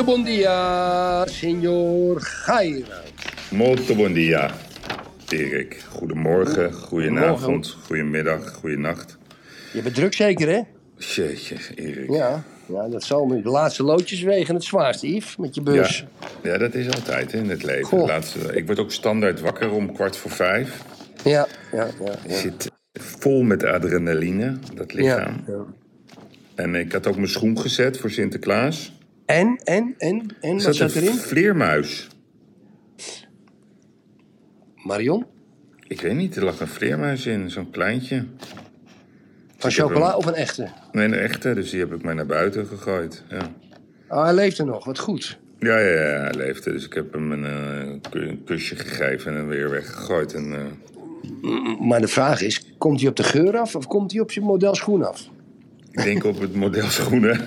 [0.00, 1.26] Muito bom dia,
[3.94, 4.50] bom dia,
[5.30, 5.84] Erik.
[5.88, 9.18] Goedemorgen, goedenavond, goedemiddag, goedenacht.
[9.72, 10.60] Je bent druk zeker, hè?
[10.96, 12.10] Jeetje, Erik.
[12.10, 12.42] Ja.
[12.66, 13.42] Ja, dat zal nu.
[13.42, 16.04] De laatste loodjes wegen het zwaarst, Yves, met je bus.
[16.42, 17.84] Ja, ja, dat is altijd hè, in het leven.
[17.84, 18.06] Goh.
[18.06, 20.82] Laatste, ik word ook standaard wakker om kwart voor vijf.
[21.24, 22.12] Ja, ja, ja.
[22.12, 22.36] Ik ja.
[22.36, 25.44] zit vol met adrenaline, dat Ja, lichaam.
[25.46, 25.64] ja.
[26.54, 28.98] En ik had ook mijn schoen gezet voor Sinterklaas.
[29.34, 31.14] En, en, en, en, wat zat zat een erin?
[31.16, 32.08] vleermuis.
[34.74, 35.26] Marion?
[35.86, 38.24] Ik weet niet, er lag een vleermuis in, zo'n kleintje.
[39.56, 40.68] Van Ik heb chocola of een echte?
[40.92, 43.24] Nee, een echte, dus die heb ik maar naar buiten gegooid.
[43.28, 43.52] Ja.
[44.08, 45.38] Oh, hij leeft er nog, wat goed.
[45.58, 46.72] Ja, ja, ja, hij leefde.
[46.72, 50.34] Dus ik heb hem een, eh, ku- een kusje gegeven en hem weer weggegooid.
[50.34, 54.20] En, eh, Maar de vraag is, komt hij op de geur af of komt hij
[54.20, 55.28] op zijn model schoen af?
[55.90, 57.40] Ik denk op het model schoenen.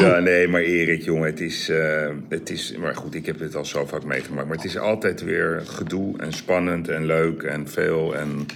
[0.00, 2.76] ja, nee, maar Erik, jongen, het is, eh, het is...
[2.80, 4.46] Maar goed, ik heb dit al zo vaak meegemaakt.
[4.46, 8.16] Maar het is altijd weer gedoe en spannend en leuk en veel.
[8.16, 8.46] En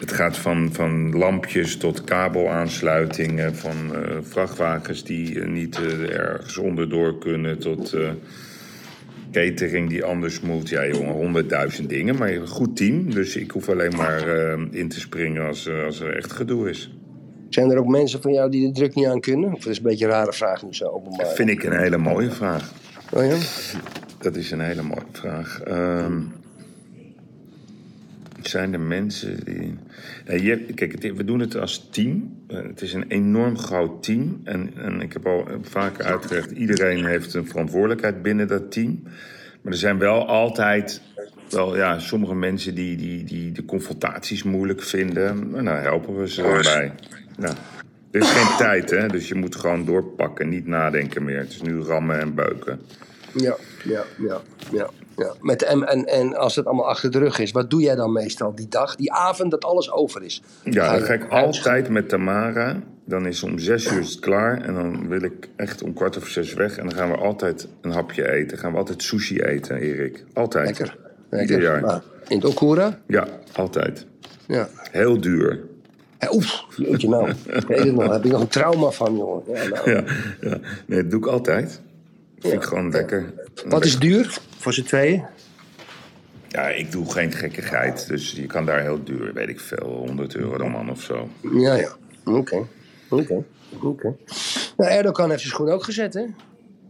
[0.00, 3.56] het gaat van, van lampjes tot kabelaansluitingen...
[3.56, 7.58] van eh, vrachtwagens die eh, niet eh, ergens onderdoor kunnen...
[7.58, 7.96] tot
[9.30, 10.68] catering die anders moet.
[10.68, 12.16] Ja, jongen, honderdduizend dingen.
[12.16, 15.84] Maar een goed team, dus ik hoef alleen maar eh, in te springen als, eh,
[15.84, 16.94] als er echt gedoe is.
[17.48, 19.52] Zijn er ook mensen van jou die de druk niet aan kunnen?
[19.52, 21.26] Of dat is een beetje een rare vraag nu zo openbaar.
[21.26, 22.72] Vind ik een hele mooie vraag.
[23.12, 23.36] Oh ja?
[24.18, 25.60] Dat is een hele mooie vraag.
[25.60, 26.20] Ehm,
[28.48, 29.76] zijn er mensen die.
[30.42, 32.36] Je, kijk, het- we doen het als team.
[32.48, 34.40] Eh, het is een enorm groot team.
[34.44, 39.02] En, en ik heb al vaker uitgelegd: iedereen heeft een verantwoordelijkheid binnen dat team.
[39.62, 41.00] Maar er zijn wel altijd.
[41.50, 45.28] Wel, ja, sommige mensen die, die, die de confrontaties moeilijk vinden.
[45.54, 46.92] En nou helpen we ze erbij.
[47.38, 47.52] Ja.
[48.10, 49.06] Er is geen tijd, hè?
[49.06, 51.38] Dus je moet gewoon doorpakken, niet nadenken meer.
[51.38, 52.80] Het is nu rammen en beuken.
[53.34, 54.40] Ja, ja, ja,
[54.72, 54.90] ja.
[55.20, 55.34] Ja.
[55.40, 58.12] Met, en, en, en als het allemaal achter de rug is, wat doe jij dan
[58.12, 60.42] meestal die dag, die avond dat alles over is?
[60.64, 62.82] Ja, Ga dan ga ik altijd met Tamara.
[63.04, 64.60] Dan is om zes uur het klaar.
[64.60, 66.76] En dan wil ik echt om kwart over zes weg.
[66.76, 68.58] En dan gaan we altijd een hapje eten.
[68.58, 70.24] gaan we altijd sushi eten, Erik.
[70.32, 70.66] Altijd.
[70.66, 70.96] Lekker.
[71.40, 71.80] Ieder jaar.
[71.80, 72.98] Maar in het Okura?
[73.06, 74.06] Ja, altijd.
[74.46, 74.68] Ja.
[74.90, 75.60] Heel duur.
[76.18, 77.28] Hey, Oef, jeetje nou.
[77.60, 79.42] Ik weet het nog, daar heb ik nog een trauma van, jongen.
[79.46, 79.90] Ja, nou.
[79.90, 80.04] Ja,
[80.40, 80.58] ja.
[80.86, 81.80] Nee, dat doe ik altijd.
[82.40, 83.32] Vind ik gewoon lekker.
[83.66, 85.24] Wat is duur voor z'n tweeën?
[86.48, 88.08] Ja, ik doe geen gekkigheid.
[88.08, 91.28] Dus je kan daar heel duur, weet ik veel, 100 euro de man of zo.
[91.52, 91.90] Ja, ja.
[92.24, 92.66] Oké.
[93.08, 93.44] Oké.
[93.82, 94.14] Oké.
[94.76, 96.24] Nou, Erdogan heeft zijn schoen ook gezet, hè?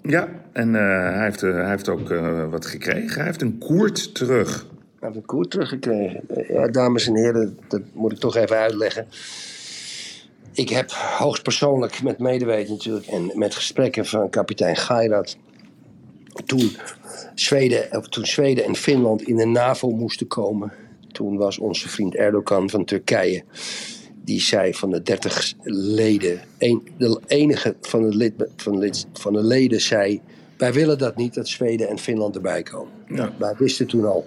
[0.02, 3.14] Ja, en eh, hij, heeft, eh, hij heeft ook eh, wat gekregen.
[3.14, 4.66] Hij heeft een koert terug.
[4.98, 6.20] Hij heeft een koer teruggekregen.
[6.48, 9.06] Ja, dames en heren, dat moet ik toch even uitleggen.
[10.52, 15.36] Ik heb hoogstpersoonlijk met medeweten natuurlijk en met gesprekken van kapitein Gairat.
[16.46, 16.76] Toen
[17.34, 20.72] Zweden, of toen Zweden en Finland in de NAVO moesten komen.
[21.12, 23.44] Toen was onze vriend Erdogan van Turkije.
[24.24, 26.40] Die zei van de 30 leden.
[26.58, 30.20] Een, de enige van de, lid, van, de lid, van de leden zei.
[30.56, 32.92] Wij willen dat niet, dat Zweden en Finland erbij komen.
[33.06, 34.26] Nou, wij wisten toen al.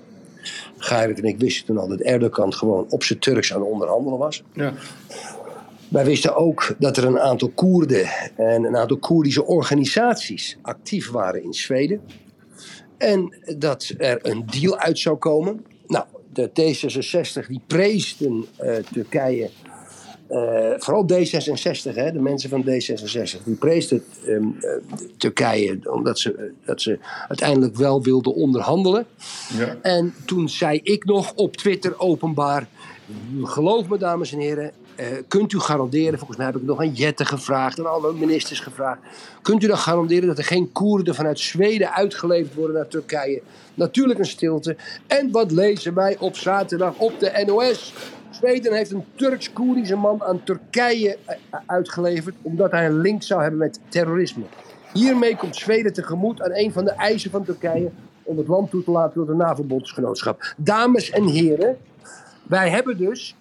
[0.77, 4.19] Gairat en ik wisten toen al dat Erdogan gewoon op zijn Turks aan het onderhandelen
[4.19, 4.43] was.
[4.53, 4.73] Ja.
[5.93, 8.05] Wij wisten ook dat er een aantal Koerden
[8.35, 12.01] en een aantal Koerdische organisaties actief waren in Zweden.
[12.97, 15.65] En dat er een deal uit zou komen.
[15.87, 19.49] Nou, de D66 die preesden eh, Turkije.
[20.27, 24.71] eh, vooral D66, hè, de mensen van D66, die preesden ehm, eh,
[25.17, 29.05] Turkije omdat ze, dat ze uiteindelijk wel wilden onderhandelen.
[29.57, 29.77] Ja.
[29.81, 32.67] En toen zei ik nog op Twitter openbaar:
[33.43, 36.93] Geloof me, dames en heren, eh, kunt u garanderen, volgens mij heb ik nog aan
[36.93, 38.99] Jette gevraagd en alle ministers gevraagd.
[39.41, 43.41] Kunt u dan garanderen dat er geen Koerden vanuit Zweden uitgeleverd worden naar Turkije?
[43.73, 44.75] Natuurlijk een stilte.
[45.07, 47.93] En wat lezen wij op zaterdag op de NOS?
[48.29, 51.35] Zweden heeft een Turks-Koerdische man aan Turkije eh,
[51.65, 54.43] uitgeleverd omdat hij een link zou hebben met terrorisme.
[54.93, 57.91] Hiermee komt Zweden tegemoet aan een van de eisen van Turkije
[58.23, 60.53] om het land toe te laten tot een NAVO-bondsgenootschap.
[60.57, 61.77] Dames en heren,
[62.43, 63.35] wij hebben dus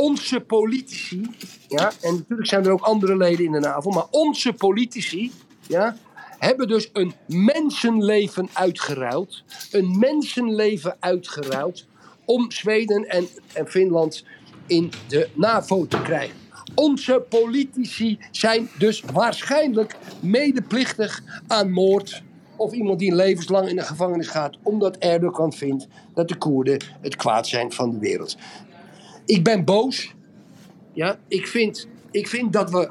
[0.00, 1.30] onze politici,
[1.68, 5.32] ja, en natuurlijk zijn er ook andere leden in de NAVO, maar onze politici,
[5.66, 5.96] ja,
[6.38, 9.42] hebben dus een mensenleven uitgeruild.
[9.70, 11.86] Een mensenleven uitgeruild
[12.24, 14.24] om Zweden en, en Finland
[14.66, 16.36] in de NAVO te krijgen.
[16.74, 22.22] Onze politici zijn dus waarschijnlijk medeplichtig aan moord.
[22.56, 27.16] Of iemand die levenslang in de gevangenis gaat omdat Erdogan vindt dat de Koerden het
[27.16, 28.36] kwaad zijn van de wereld.
[29.28, 30.14] Ik ben boos.
[30.92, 32.90] Ja, ik vind, ik vind dat, we,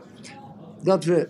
[0.84, 1.30] dat we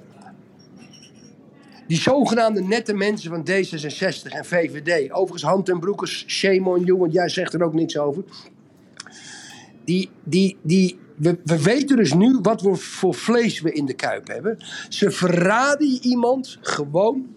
[1.87, 7.13] die zogenaamde nette mensen van D66 en VVD, overigens Hand en Broekers, shame on want
[7.13, 8.23] jij zegt er ook niks over.
[9.83, 13.93] Die, die, die, we, we weten dus nu wat voor, voor vlees we in de
[13.93, 14.57] kuip hebben.
[14.89, 17.27] Ze verraden iemand gewoon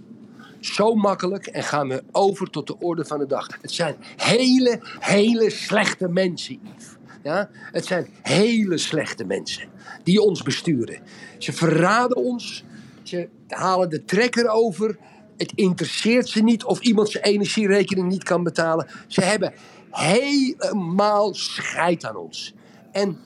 [0.60, 3.58] zo makkelijk en gaan we over tot de orde van de dag.
[3.60, 6.98] Het zijn hele, hele slechte mensen, Yves.
[7.22, 7.50] Ja?
[7.52, 9.68] Het zijn hele slechte mensen
[10.02, 10.98] die ons besturen.
[11.38, 12.64] Ze verraden ons,
[13.02, 14.98] ze halen de trekker over.
[15.36, 18.86] Het interesseert ze niet of iemand zijn energierekening niet kan betalen.
[19.06, 19.52] Ze hebben
[19.90, 22.54] helemaal scheid aan ons.
[22.92, 23.18] En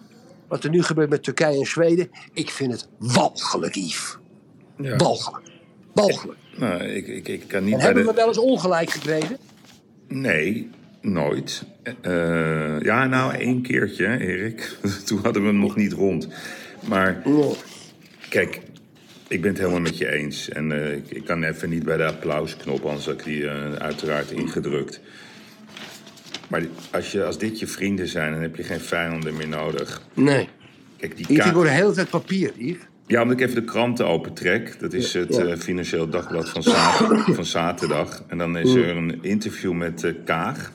[0.48, 4.18] wat er nu gebeurt met Turkije en Zweden, ik vind het walgelijk, Yves.
[4.76, 4.96] Ja.
[4.96, 5.50] Walgelijk.
[5.92, 6.38] Walgelijk.
[6.56, 8.08] Nou, ik, ik, ik kan niet En hebben de...
[8.08, 9.38] we wel eens ongelijk gekregen?
[10.08, 10.70] Nee,
[11.04, 11.64] nooit.
[12.00, 14.76] Eh, ja, nou, één keertje, hè, Erik.
[15.06, 16.28] Toen hadden we hem nog niet rond.
[16.88, 17.22] Maar
[18.28, 18.60] kijk,
[19.28, 20.48] ik ben het helemaal met je eens.
[20.48, 23.72] En eh, ik, ik kan even niet bij de applausknop, anders had ik die eh,
[23.72, 25.00] uiteraard ingedrukt.
[26.48, 30.02] Maar als, je, als dit je vrienden zijn, dan heb je geen vijanden meer nodig.
[30.14, 30.48] Nee.
[30.96, 32.82] Kijk, die ik word de hele tijd papier, Yves.
[33.06, 34.80] Ja, omdat ik even de kranten opentrek.
[34.80, 35.56] Dat is het Ja.
[35.56, 38.24] Financieel Dagblad van, zaterdag, van zaterdag.
[38.26, 40.72] En dan is er een interview met Kaag.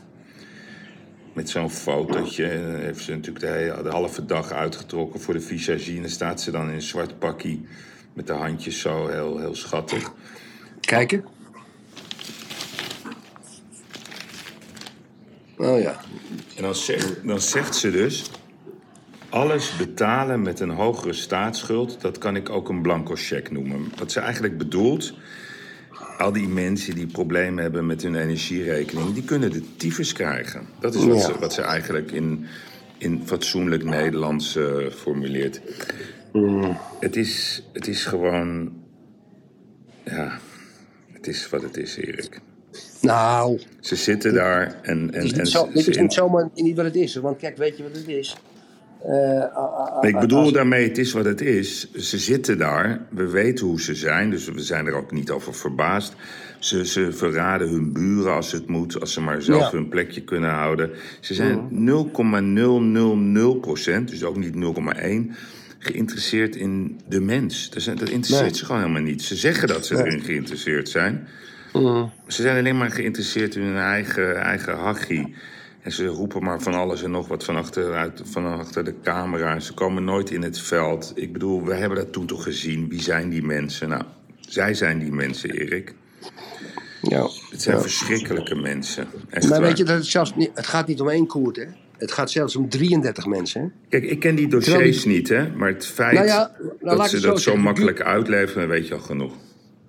[1.39, 2.45] Met zo'n fotootje.
[2.45, 5.95] Heeft ze natuurlijk de, hele, de halve dag uitgetrokken voor de visagie.
[5.95, 7.65] En dan staat ze dan in een zwart pakkie.
[8.13, 10.13] Met de handjes zo, heel, heel schattig.
[10.79, 11.25] Kijken.
[15.57, 16.01] Oh ja.
[16.55, 18.31] En dan zegt, dan zegt ze dus...
[19.29, 23.91] Alles betalen met een hogere staatsschuld, dat kan ik ook een blanco cheque noemen.
[23.97, 25.13] Wat ze eigenlijk bedoelt,
[26.17, 30.61] al die mensen die problemen hebben met hun energierekening, die kunnen de tyfus krijgen.
[30.79, 31.25] Dat is wat, Ja.
[31.25, 32.45] ze, wat ze eigenlijk in,
[32.97, 35.61] in fatsoenlijk Nederlands eh, formuleert.
[36.99, 38.73] Het, is, het is gewoon.
[40.05, 40.39] Ja,
[41.11, 42.39] het is wat het is, Erik.
[43.01, 45.05] Nou, Ze zitten daar en.
[45.05, 47.15] het en, is en niet, zo, ze- dit is niet zomaar niet wat het is.
[47.15, 48.35] Want kijk, weet je wat het is?
[49.03, 51.91] Eh, ik bedoel als- daarmee, het is wat het is.
[51.93, 55.53] Ze zitten daar, we weten hoe ze zijn, dus we zijn er ook niet over
[55.53, 56.13] verbaasd.
[56.59, 59.77] Ze, ze verraden hun buren als het moet, als ze maar zelf Ja.
[59.77, 60.89] hun plekje kunnen houden.
[61.19, 65.31] Ze zijn 0,000 procent, dus ook niet 0,1,
[65.79, 67.69] geïnteresseerd in de mens.
[67.69, 68.57] Dat, zijn- dat interesseert Nee.
[68.59, 69.21] ze gewoon helemaal niet.
[69.21, 71.27] Ze zeggen dat ze erin geïnteresseerd zijn.
[72.27, 75.35] Ze zijn alleen maar geïnteresseerd in hun eigen, eigen hachie.
[75.89, 78.93] En ze roepen maar van alles en nog wat van achter, uit, van achter de
[79.03, 79.59] camera.
[79.59, 81.11] Ze komen nooit in het veld.
[81.15, 82.89] Ik bedoel, we hebben dat toen toch gezien.
[82.89, 83.89] Wie zijn die mensen?
[83.89, 84.03] Nou,
[84.39, 85.93] zij zijn die mensen, Erik.
[87.01, 87.29] Ja.
[87.49, 87.81] Het zijn Ja.
[87.81, 89.07] verschrikkelijke mensen.
[89.29, 89.67] Echt Maar waar.
[89.67, 91.65] weet je, dat het, zelfs niet, het gaat niet om één koert, hè?
[91.97, 93.61] Het gaat zelfs om 33 mensen.
[93.61, 93.67] Hè?
[93.89, 95.49] Kijk, ik ken die dossiers niet, hè.
[95.55, 97.61] Maar het feit Nou ja, nou, dat ze dat zo zo zeggen.
[97.63, 99.33] makkelijk uitleveren, weet je al genoeg.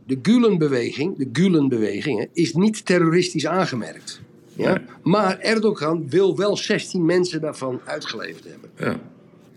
[0.07, 4.21] De Gulen-beweging, de Gulen-beweging, hè, is niet terroristisch aangemerkt.
[4.61, 4.73] Ja?
[4.73, 4.85] Nee.
[5.03, 8.71] Maar Erdogan wil wel 16 mensen daarvan uitgeleverd hebben.
[8.77, 9.01] Ja.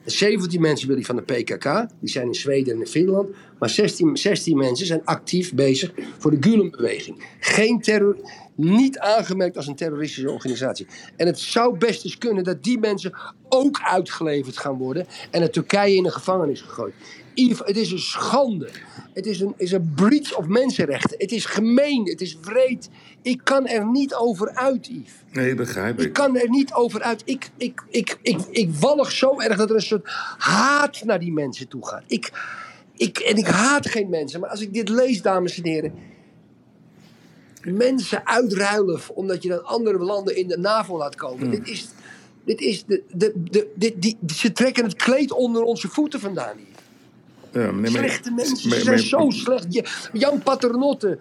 [0.05, 3.29] 17 mensen wil hij van de PKK, die zijn in Zweden en in Finland.
[3.59, 7.23] Maar 16, 16 mensen zijn actief bezig voor de Gulen-beweging.
[7.39, 8.17] Geen terror,
[8.55, 10.87] niet aangemerkt als een terroristische organisatie.
[11.15, 13.13] En het zou best eens kunnen dat die mensen
[13.49, 16.93] ook uitgeleverd gaan worden en naar Turkije in de gevangenis gegooid.
[17.33, 18.69] Yves, het is een schande.
[19.13, 21.15] Het is een, is een breach of mensenrechten.
[21.17, 22.89] Het is gemeen, het is wreed.
[23.21, 25.11] Ik kan er niet over uit, Yves.
[25.31, 26.13] Nee, begrijp Ik ik.
[26.13, 27.21] kan er niet over uit.
[27.25, 31.31] Ik, ik, ik, ik, ik wallig zo erg dat er een soort haat naar die
[31.31, 32.03] mensen toe gaat.
[32.07, 32.31] Ik,
[32.95, 34.39] ik, en ik haat geen mensen.
[34.39, 35.93] Maar als ik dit lees, dames en heren.
[37.63, 41.49] Mensen uitruilen omdat je dan andere landen in de NAVO laat komen.
[41.49, 41.87] Dit is.
[42.45, 46.57] Dit is de, de, de, dit, die, ze trekken het kleed onder onze voeten vandaan
[46.57, 47.61] hier.
[47.63, 49.65] Ja, maar- Slechte mensen, ze zijn maar- zo slecht.
[50.13, 51.17] Jan Paternotte,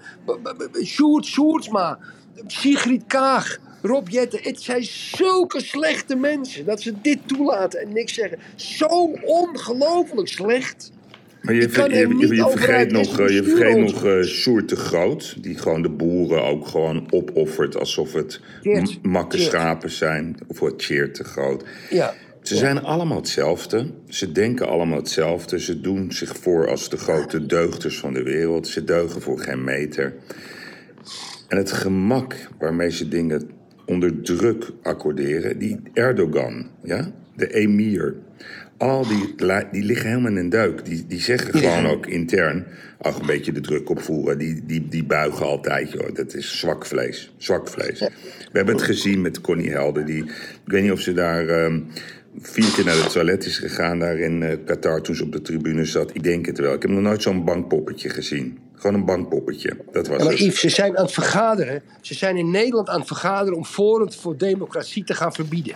[0.85, 1.99] Sjoerd Sjoerdsma,
[2.47, 4.41] Sigrid Kaag, Rob Jetten.
[4.43, 8.39] Het zijn zulke slechte mensen dat ze dit toelaten en niks zeggen.
[8.57, 8.87] Zo
[9.25, 10.91] ongelooflijk slecht.
[11.43, 11.97] Maar je, ver-
[12.35, 16.67] je, vergeet nog, eh, je vergeet nog Sjoerd de Groot, die gewoon de boeren ook
[16.67, 18.41] gewoon opoffert alsof het
[19.03, 20.37] makke schapen zijn.
[20.47, 21.65] Of wat Cheert de Groot.
[21.91, 22.15] Ja.
[22.43, 23.87] Ze zijn allemaal hetzelfde.
[24.09, 25.61] Ze denken allemaal hetzelfde.
[25.61, 28.69] Ze doen zich voor als de grote deugders van de wereld.
[28.69, 30.15] Ze deugen voor geen meter.
[31.49, 33.51] En het gemak waarmee ze dingen
[33.87, 38.15] onder druk accorderen, die Erdogan, ja, de emir,
[38.91, 39.35] al die,
[39.71, 40.85] die liggen helemaal in een duik.
[40.85, 42.67] Die, die zeggen gewoon ook intern,
[42.99, 44.39] ach, een beetje de druk opvoeren.
[44.39, 46.15] Die, die, die buigen altijd, joh.
[46.15, 47.33] Dat is zwak vlees.
[47.37, 48.01] Zwak vlees.
[48.01, 48.11] We
[48.53, 50.05] hebben het gezien met Connie Helder.
[50.05, 51.81] Die, ik weet niet of ze daar ehm,
[52.41, 53.99] vier keer naar het toilet is gegaan...
[53.99, 56.15] daar in eh, Qatar toen ze op de tribune zat.
[56.15, 56.75] Ik denk het wel.
[56.75, 58.59] Ik heb nog nooit zo'n bankpoppetje gezien.
[58.75, 59.77] Gewoon een bankpoppetje.
[59.93, 60.43] Dat was Ja, maar het.
[60.43, 61.83] Yves, ze zijn aan het vergaderen.
[62.01, 65.75] Ze zijn in Nederland aan het vergaderen om Forum voor Democratie te gaan verbieden.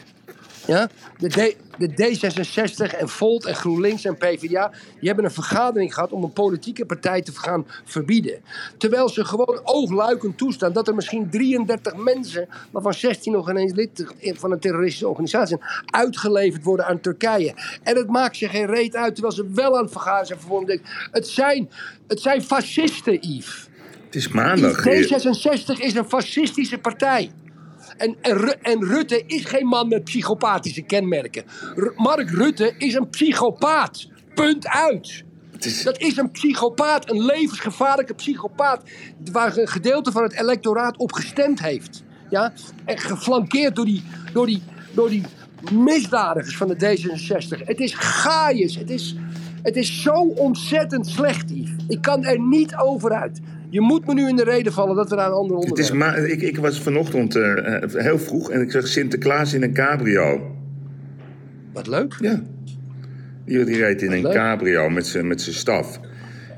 [0.67, 0.89] Ja?
[1.19, 4.71] De, D, de D66 en Volt en GroenLinks en PvdA...
[4.71, 8.41] die hebben een vergadering gehad om een politieke partij te gaan verbieden.
[8.79, 12.49] Terwijl ze gewoon oogluikend toestaan dat er misschien 33 mensen...
[12.71, 15.71] waarvan 16 nog ineens lid van een terroristische organisatie zijn...
[15.87, 17.55] uitgeleverd worden aan Turkije.
[17.83, 20.81] En het maakt ze geen reet uit, terwijl ze wel aan het vergaderen zijn.
[21.11, 21.71] Het zijn,
[22.07, 23.69] het zijn fascisten, Yves.
[24.05, 24.89] Het is maandag.
[24.89, 27.31] D66 is een fascistische partij.
[27.97, 31.45] En, en, Ru- en Rutte is geen man met psychopathische kenmerken.
[31.75, 34.09] R- Mark Rutte is een psychopaat.
[34.35, 35.25] Punt uit.
[35.59, 38.83] Is, Dat is een psychopaat, een levensgevaarlijke psychopaat.
[39.33, 42.03] Waar een gedeelte van het electoraat op gestemd heeft.
[42.31, 42.53] Ja?
[42.85, 44.63] En geflankeerd door die, door die,
[44.95, 45.23] door die
[45.73, 47.65] misdadigers van de D66.
[47.65, 48.77] Het is gaaiers.
[48.77, 49.15] Het is,
[49.63, 51.85] het is zo ontzettend slecht, Yves.
[51.89, 53.41] Ik kan er niet over uit.
[53.71, 55.91] Je moet me nu in de reden vallen dat we naar een ander het onderwerp...
[55.91, 59.63] is ma ik, ik was vanochtend eh, eh, heel vroeg en ik zag Sinterklaas in
[59.63, 60.57] een cabrio.
[61.73, 62.17] Wat leuk.
[62.21, 62.43] Ja.
[63.45, 64.33] Die, die reed in een leuk.
[64.33, 66.01] cabrio met zijn met zijn staf.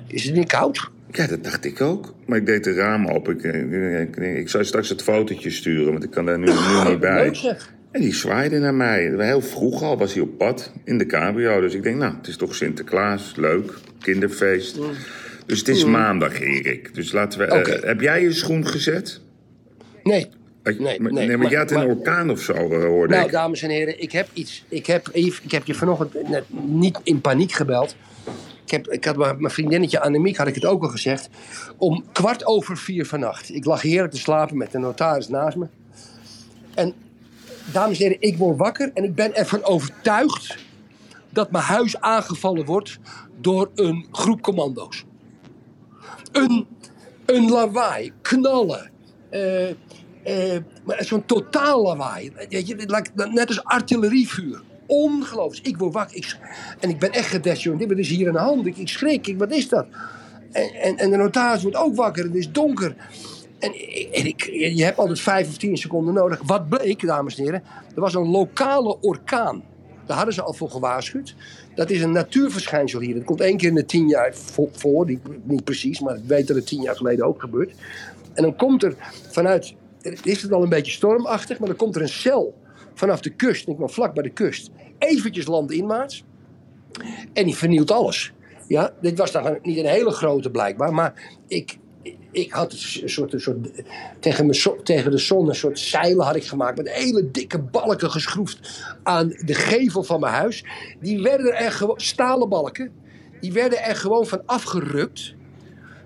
[0.07, 0.91] Is het niet koud?
[1.11, 2.15] Ja, dat dacht ik ook.
[2.27, 3.29] Maar ik deed de ramen op.
[3.29, 6.91] Ik, eh, ik, ik, zou straks het fotootje sturen, want ik kan daar nu, nu
[6.91, 7.25] niet bij.
[7.25, 7.57] Leuk.
[7.91, 9.15] En die zwaaide naar mij.
[9.19, 11.61] Heel vroeg al was hij op pad in de cabrio.
[11.61, 13.33] Dus ik denk, nou, het is toch Sinterklaas.
[13.37, 13.73] Leuk.
[14.01, 14.79] Kinderfeest.
[15.49, 16.95] Dus het is maandag, Erik.
[16.95, 17.45] Dus laten we...
[17.45, 19.21] eh, heb jij je schoen gezet?
[20.03, 20.27] Nee.
[20.63, 23.27] Nee, maar, nee, maar, maar- jij had een maar- orkaan of zo, eh, hoorde Nou,
[23.27, 23.33] ik.
[23.33, 24.65] dames en heren, ik heb iets.
[24.69, 27.97] Ik heb, ik heb je vanochtend net niet in paniek gebeld.
[28.65, 31.29] Ik, heb, ik had mijn mijn vriendinnetje Annemiek, had ik het ook al gezegd.
[31.77, 33.55] Om kwart over vier vannacht.
[33.55, 35.67] Ik lag heerlijk te slapen met de notaris naast me.
[36.75, 36.93] En
[37.73, 40.57] dames en heren, ik word wakker en ik ben ervan overtuigd
[41.31, 42.99] dat mijn huis aangevallen wordt
[43.41, 45.05] door een groep commando's.
[46.33, 46.67] Een,
[47.27, 48.91] een lawaai, knallen.
[49.31, 52.33] eh, maar zo'n totaal lawaai.
[53.15, 54.63] Net als artillerievuur.
[54.87, 55.67] Ongelooflijk.
[55.67, 56.17] Ik word wakker.
[56.17, 56.37] Ik,
[56.81, 57.91] en ik ben echt gedesoriënteerd.
[57.91, 58.67] Wat is hier aan de hand?
[58.67, 59.27] Ik, ik schrik.
[59.27, 59.87] Ik, wat is dat?
[60.53, 62.25] En, en, en de notaris wordt ook wakker.
[62.25, 62.97] Het is donker.
[63.59, 63.73] En,
[64.13, 66.41] en ik, je hebt altijd vijf of tien seconden nodig.
[66.47, 67.63] Wat bleek, dames en heren?
[67.95, 69.63] Er was een lokale orkaan.
[70.09, 71.35] Daar hadden ze al voor gewaarschuwd.
[71.75, 73.15] Dat is een natuurverschijnsel hier.
[73.15, 75.07] Dat komt één keer in de tien jaar vo- voor.
[75.43, 77.73] Niet, precies, maar ik weet dat het tien jaar geleden ook gebeurt.
[78.35, 78.95] En dan komt er
[79.31, 79.75] vanuit,
[80.23, 82.55] is het al een beetje stormachtig, maar dan komt er een cel
[82.95, 86.25] vanaf de kust, ik ben vlak bij de kust, eventjes landinwaarts.
[87.33, 88.33] En die vernielt alles.
[88.69, 91.79] Ja, dit was dan niet een hele grote blijkbaar, maar ik,
[92.31, 93.69] ik had een soort, een soort
[94.21, 98.11] tegen, mijn tegen de zon een soort zeilen had ik gemaakt met hele dikke balken
[98.11, 100.65] geschroefd aan de gevel van mijn huis.
[101.01, 102.93] Die werden er gewoon, stalen balken,
[103.41, 105.35] die werden er gewoon van afgerukt.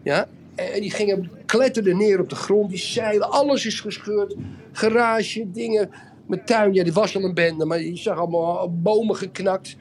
[0.02, 4.34] Ja, en die gingen, kletterden neer op de grond, die zeilen, alles is gescheurd.
[4.72, 5.90] Garage, dingen,
[6.26, 9.76] mijn tuin, ja, die was al een bende, maar je zag allemaal bomen geknakt.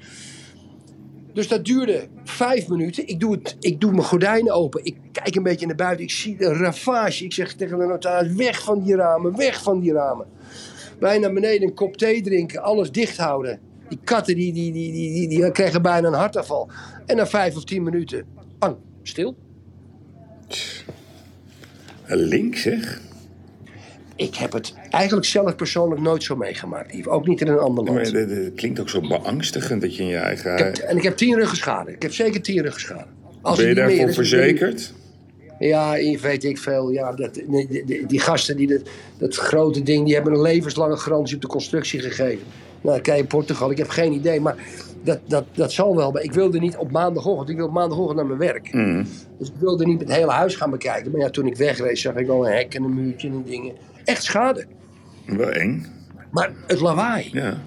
[1.33, 3.07] Dus dat duurde vijf minuten.
[3.07, 4.85] Ik doe, het, ik doe mijn gordijnen open.
[4.85, 6.05] Ik kijk een beetje naar buiten.
[6.05, 7.23] Ik zie een ravage.
[7.23, 10.25] Ik zeg tegen de notaris: weg van die ramen, weg van die ramen.
[10.99, 13.59] Wij naar beneden een kop thee drinken, alles dicht houden.
[13.89, 16.69] Die katten die, die, die, die, die, kregen bijna een hartaanval.
[17.05, 18.25] En na vijf of tien minuten,
[18.59, 19.35] bang, stil.
[22.05, 23.01] Links, zeg.
[24.15, 27.07] Ik heb het eigenlijk zelf persoonlijk nooit zo meegemaakt, Yves.
[27.07, 28.11] Ook niet in een ander land.
[28.11, 30.51] het het klinkt ook zo beangstigend dat je in je eigen...
[30.53, 31.91] Ik heb- en ik heb tien ruggen schade.
[31.91, 33.05] Ik heb zeker tien ruggen schade.
[33.41, 34.93] Als ben je daarvoor is, verzekerd?
[35.59, 36.91] Ja, weet ik veel.
[36.91, 38.81] Ja, dat, die, die, die gasten die dat,
[39.17, 42.43] dat grote ding, die hebben een levenslange garantie op de constructie gegeven.
[42.81, 44.55] Nou, kijk in Portugal, ik heb geen idee, maar
[45.03, 46.11] dat, dat, dat zal wel.
[46.11, 48.73] Maar ik wilde niet op maandagochtend, ik wilde maandagochtend naar mijn werk.
[48.73, 49.05] Mm.
[49.39, 51.11] Dus ik wilde niet het hele huis gaan bekijken.
[51.11, 53.73] Maar ja, toen ik wegreed zag ik al een hek en een muurtje en dingen.
[54.05, 54.65] Echt schade.
[55.25, 55.85] Wel eng,
[56.31, 57.29] Maar het lawaai.
[57.33, 57.57] ja.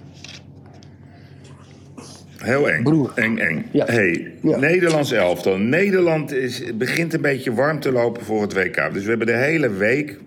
[2.39, 2.83] Heel eng.
[2.83, 3.13] Broer.
[3.15, 3.67] Eng, eng.
[3.73, 3.85] Ja.
[3.85, 4.57] Hey, Ja.
[4.59, 5.57] Nederlands elftal.
[5.59, 8.91] Nederland is, begint een beetje warm te lopen voor het WK.
[8.93, 10.19] Dus we hebben de hele week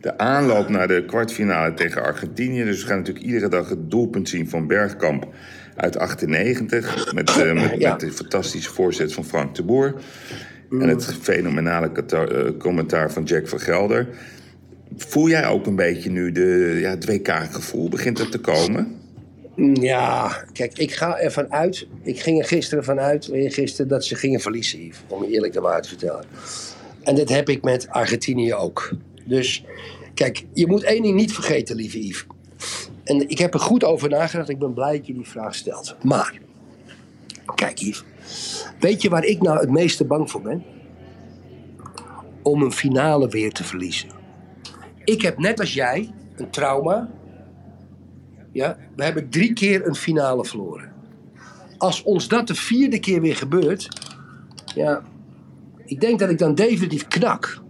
[0.00, 2.64] de aanloop naar de kwartfinale tegen Argentinië.
[2.64, 5.26] Dus we gaan natuurlijk iedere dag het doelpunt zien van Bergkamp
[5.76, 7.12] uit 98.
[7.14, 7.90] Met, eh, met, Ja.
[7.90, 9.94] met de fantastische voorzet van Frank de Boer.
[10.70, 14.06] En het fenomenale eh, commentaar van Jack van Gelder.
[14.96, 17.88] Voel jij ook een beetje nu de, ja, het WK-gevoel?
[17.88, 18.96] Begint het te komen?
[19.74, 21.86] Ja, kijk, ik ga ervan uit.
[22.02, 25.82] Ik ging er gisteren vanuit, gisteren, dat ze gingen verliezen, Yves, Om eerlijk de waarheid
[25.82, 26.24] te vertellen.
[27.02, 28.90] En dat heb ik met Argentinië ook.
[29.24, 29.64] Dus,
[30.14, 32.26] kijk, je moet één ding niet vergeten, lieve Yves.
[33.04, 34.48] En ik heb er goed over nagedacht.
[34.48, 35.96] Ik ben blij dat je die vraag stelt.
[36.02, 36.38] Maar,
[37.54, 38.04] kijk Yves.
[38.80, 40.64] Weet je waar ik nou het meeste bang voor ben?
[42.42, 44.08] Om een finale weer te verliezen.
[45.06, 47.08] Ik heb net als jij een trauma
[48.56, 50.92] ja, we hebben drie keer een finale verloren.
[51.78, 53.88] Als ons dat de vierde keer weer gebeurt,
[54.74, 55.02] ja,
[55.84, 57.64] ik denk dat ik dan definitief knak.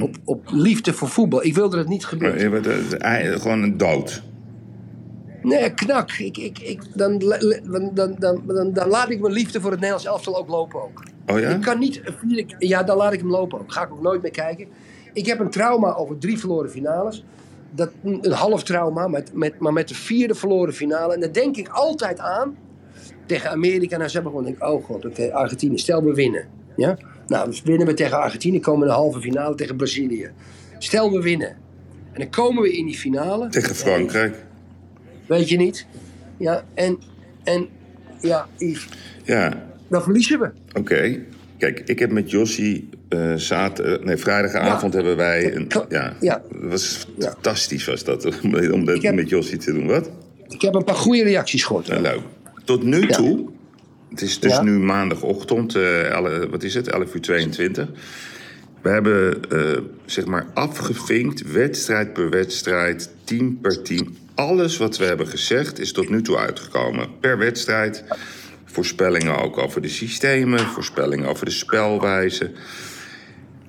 [0.00, 1.44] Op, op liefde voor voetbal.
[1.44, 2.36] Ik wil dat het niet gebeurt.
[2.36, 4.22] Eh, eh, Gewoon een dood.
[5.42, 6.12] Nee, knak.
[6.12, 9.80] Ik, ik, ik, dan, dan, dan, dan, dan, dan laat ik mijn liefde voor het
[9.80, 11.04] Nederlands elftal ook lopen ook.
[11.26, 11.48] Oh ja?
[11.48, 12.02] Ik kan niet
[12.58, 13.72] Ja, dan laat ik hem lopen ook.
[13.72, 14.68] Ga ik ook nooit meer kijken.
[15.12, 17.24] Ik heb een trauma over drie verloren finales.
[17.70, 21.14] Dat, een half trauma, met, met, maar met de vierde verloren finale.
[21.14, 22.56] En daar denk ik altijd aan.
[23.26, 23.96] Tegen Amerika.
[23.96, 25.78] Nou, ze hebben gewoon denk ik, oh god, oké, Argentinië.
[25.78, 26.48] Stel we winnen.
[26.76, 26.98] Ja?
[27.26, 28.60] Nou, dus winnen we tegen Argentinië.
[28.60, 30.30] Komen we in de halve finale tegen Brazilië.
[30.78, 31.56] Stel we winnen.
[32.12, 33.48] En dan komen we in die finale.
[33.48, 34.44] Tegen Frankrijk.
[35.26, 35.86] Weet je niet?
[36.36, 36.98] Ja, en,
[37.44, 37.68] en
[38.20, 38.88] ja, Yves,
[39.24, 40.50] Ja, dan verliezen we.
[40.78, 41.24] Oké.
[41.60, 44.98] Kijk, ik heb met Jossie eh zaterdag, nee, vrijdagavond Ja.
[44.98, 45.68] hebben wij een,
[46.20, 47.30] ja, was Ja.
[47.30, 49.86] fantastisch was dat om om dat heb- met Jossie te doen.
[49.86, 50.10] Wat?
[50.48, 51.88] Ik heb een paar goede reacties gehoord.
[51.88, 52.20] Nou, leuk.
[52.64, 53.48] Tot nu toe,
[54.10, 57.88] het is dus nu maandagochtend, eh, elle- wat is het, 11 uur 22.
[58.82, 64.16] We hebben eh, zeg maar afgevinkt, wedstrijd per wedstrijd, team per team.
[64.34, 67.08] Alles wat we hebben gezegd is tot nu toe uitgekomen.
[67.20, 68.04] Per wedstrijd.
[68.72, 72.52] Voorspellingen ook over de systemen, voorspellingen over de spelwijze.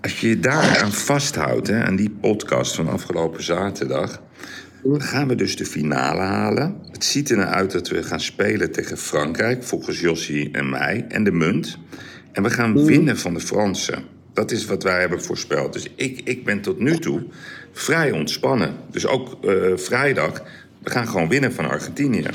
[0.02, 4.22] Als je je daaraan vasthoudt, hè, aan die podcast van afgelopen zaterdag.
[4.84, 6.76] Dan gaan we dus de finale halen.
[6.92, 11.06] Het ziet er naar uit dat we gaan spelen tegen Frankrijk, volgens Jossie en mij,
[11.08, 11.78] en de munt.
[12.32, 14.04] En we gaan winnen van de Fransen.
[14.34, 15.74] Dat is wat wij hebben voorspeld.
[15.74, 17.24] Dus ik, ik ben tot nu toe
[17.72, 18.76] vrij ontspannen.
[18.92, 20.44] Dus ook eh, vrijdag,
[20.84, 22.26] we gaan gewoon winnen van Argentinië.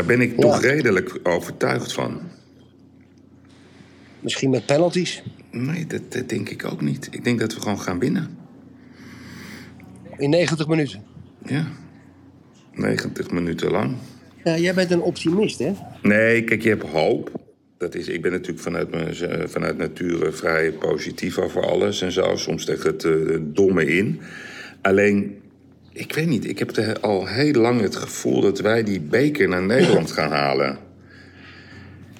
[0.00, 2.20] Daar ben ik toch redelijk overtuigd van.
[4.20, 5.22] Misschien met penalties.
[5.50, 7.08] Nee, dat, dat denk ik ook niet.
[7.10, 8.38] Ik denk dat we gewoon gaan winnen.
[10.16, 11.02] In 90 minuten.
[11.44, 11.66] Ja.
[12.72, 13.96] 90 minuten lang.
[14.44, 15.72] Ja, jij bent een optimist, hè?
[16.02, 17.30] Nee, kijk, je hebt hoop.
[17.78, 22.12] Dat is, ik ben natuurlijk vanuit, mijn, eh, vanuit nature vrij positief over alles en
[22.12, 22.36] zo.
[22.36, 24.20] Soms tegen het eh, domme in.
[24.82, 25.40] Alleen,
[25.92, 29.48] ik weet niet, ik heb de- al heel lang het gevoel dat wij die beker
[29.48, 30.78] naar Nederland gaan halen.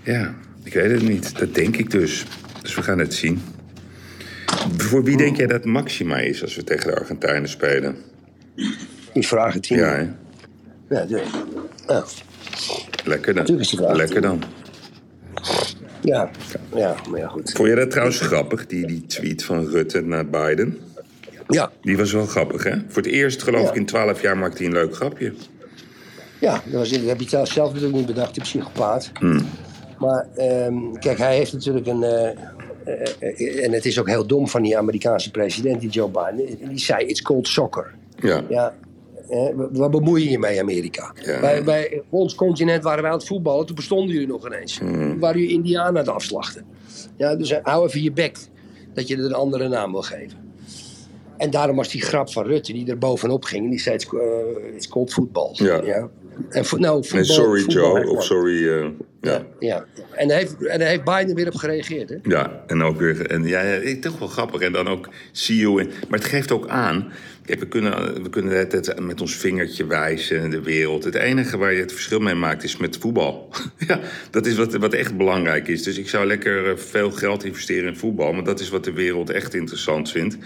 [0.02, 1.38] Ja, ik weet het niet.
[1.38, 2.24] Dat denk ik dus.
[2.62, 3.40] Dus we gaan het zien.
[4.76, 7.96] Voor wie denk jij dat Maxima is als we tegen de Argentijnen spelen?
[9.12, 9.80] Die voor Argentinië.
[9.80, 10.06] Ja, hè?
[10.96, 11.24] Ja, de-
[11.86, 12.04] ja.
[13.04, 13.34] lekker dan.
[13.34, 14.42] Natuurlijk is die voor Lekker dan.
[16.02, 16.30] ja.
[16.74, 17.52] ja, maar ja, goed.
[17.52, 20.78] Vond je dat trouwens grappig, die, die tweet van Rutte naar Biden?
[21.54, 22.74] Ja, Die was wel grappig, hè?
[22.88, 23.68] Voor het eerst, geloof Ja.
[23.68, 25.32] ik, in twaalf jaar maakte hij een leuk grapje.
[26.40, 29.12] ja dat, was, dat heb je zelf natuurlijk niet bedacht, die psychopaat.
[29.98, 32.02] Maar ehm, kijk, hij heeft natuurlijk een...
[32.02, 32.36] eh, eh,
[33.20, 36.68] eh, en het is ook heel dom van die Amerikaanse president, die Joe Biden.
[36.68, 37.94] Die zei, it's called soccer.
[38.20, 38.42] Ja.
[38.48, 38.74] Ja,
[39.72, 41.12] waar bemoei je je mee, Amerika?
[41.24, 41.40] Ja.
[41.40, 44.74] Bij, bij ons continent waren wij aan het voetballen, toen bestonden jullie nog ineens.
[44.76, 46.64] Toen waren jullie Indianen aan het afslachten.
[47.16, 48.36] Ja, dus hou even je bek
[48.94, 50.39] dat je er een andere naam wil geven.
[51.40, 53.64] En daarom was die grap van Rutte die er bovenop ging.
[53.64, 55.50] En die zei, it's, eh, it's called football.
[55.52, 56.08] Ja.
[56.48, 58.68] En vo- nou, Nee, voetbal- sorry voetbal Joe, of sorry...
[58.68, 58.86] eh,
[59.20, 59.46] ja.
[59.58, 62.08] Ja, en daar heeft, en daar heeft Biden weer op gereageerd.
[62.08, 62.16] Hè?
[62.22, 63.26] Ja, en ook weer.
[63.26, 64.60] En ja, ja, toch wel grappig.
[64.60, 65.80] En dan ook see you.
[65.80, 67.12] In, maar het geeft ook aan.
[67.44, 71.04] Kijk, we kunnen, we kunnen het, het met ons vingertje wijzen in de wereld.
[71.04, 73.48] Het enige waar je het verschil mee maakt is met voetbal.
[73.88, 75.82] ja, dat is wat, wat echt belangrijk is.
[75.82, 78.32] Dus ik zou lekker eh, veel geld investeren in voetbal.
[78.32, 80.36] Maar dat is wat de wereld echt interessant vindt.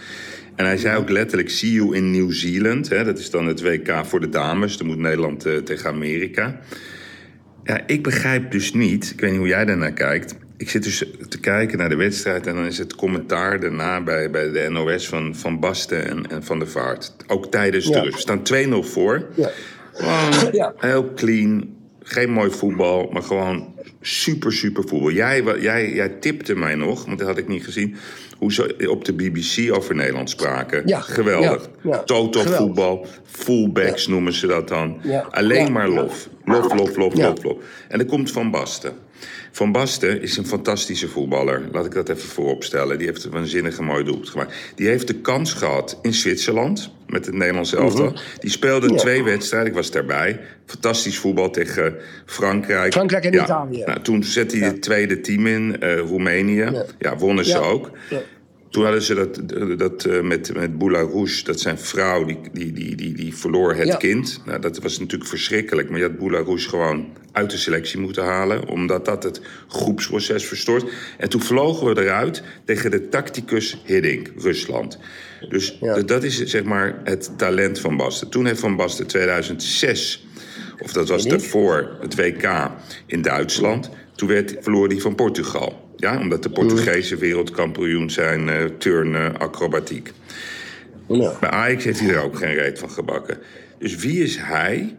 [0.54, 2.88] En hij zei ook letterlijk: see you in New Zealand.
[2.88, 4.76] Hè, dat is dan het WK voor de dames.
[4.76, 6.60] Dan moet Nederland eh, tegen Amerika.
[7.64, 10.34] Ja, ik begrijp dus niet, ik weet niet hoe jij daarnaar kijkt.
[10.56, 14.30] Ik zit dus te kijken naar de wedstrijd en dan is het commentaar daarna bij,
[14.30, 17.14] bij de NOS van Van Basten en, en Van der Vaart.
[17.26, 18.00] Ook tijdens de Ja.
[18.02, 18.14] rust.
[18.14, 19.26] We staan 2-0 voor.
[19.34, 19.50] Ja.
[19.92, 20.72] Gewoon Ja.
[20.76, 21.68] heel clean,
[22.02, 25.10] Geen mooi voetbal, maar gewoon super, super voetbal.
[25.10, 27.96] Jij, jij, jij tipte mij nog, want dat had ik niet gezien...
[28.38, 30.82] hoe ze op de BBC over Nederland spraken.
[30.86, 31.68] Ja, Geweldig.
[31.82, 32.56] ja, Geweldig.
[32.56, 35.00] voetbal, fullbacks noemen ze dat dan.
[35.30, 36.28] Alleen maar lof.
[36.44, 37.56] Lof, lof, lof, lof, lof.
[37.88, 38.92] En er komt Van Basten.
[39.52, 41.62] Van Basten is een fantastische voetballer.
[41.72, 42.98] Laat ik dat even vooropstellen.
[42.98, 44.54] Die heeft een waanzinnige mooie doelpunt gemaakt.
[44.74, 48.18] Die heeft de kans gehad in Zwitserland met het Nederlands elftal.
[48.38, 48.96] Die speelde Ja.
[48.96, 49.68] twee wedstrijden.
[49.68, 50.40] Ik was daarbij.
[50.66, 52.92] Fantastisch voetbal tegen Frankrijk.
[52.92, 53.42] Frankrijk en Ja.
[53.44, 53.82] Italië.
[53.86, 56.82] Nou, toen zette hij het tweede team in, eh, Roemenië.
[56.98, 57.16] Ja.
[57.16, 57.90] Wonnen ze ook.
[58.74, 59.40] Toen hadden ze dat,
[59.78, 63.86] dat eh, met, met Boularouche, dat zijn vrouw, die, die, die, die, die verloor het
[63.86, 63.96] Ja.
[63.96, 64.40] kind.
[64.44, 65.90] Nou, dat was natuurlijk verschrikkelijk.
[65.90, 68.68] Maar je had Boularouche gewoon uit de selectie moeten halen.
[68.68, 70.84] Omdat dat het groepsproces verstoort.
[71.18, 74.98] En toen vlogen we eruit tegen de tacticus Hiddink, Rusland.
[75.48, 76.02] Dus Ja.
[76.02, 78.28] dat is zeg maar het talent van Basten.
[78.28, 80.26] Toen heeft Van Basten 2006,
[80.78, 82.70] of dat was daarvoor, het WK
[83.06, 83.90] in Duitsland.
[84.14, 85.83] Toen werd, verloor hij van Portugal.
[85.96, 90.12] Ja, omdat de Portugezen wereldkampioen zijn eh turnen acrobatiek.
[91.08, 93.38] Nou, Bij Ajax heeft hij er ook geen reet van gebakken.
[93.78, 94.96] Dus wie is hij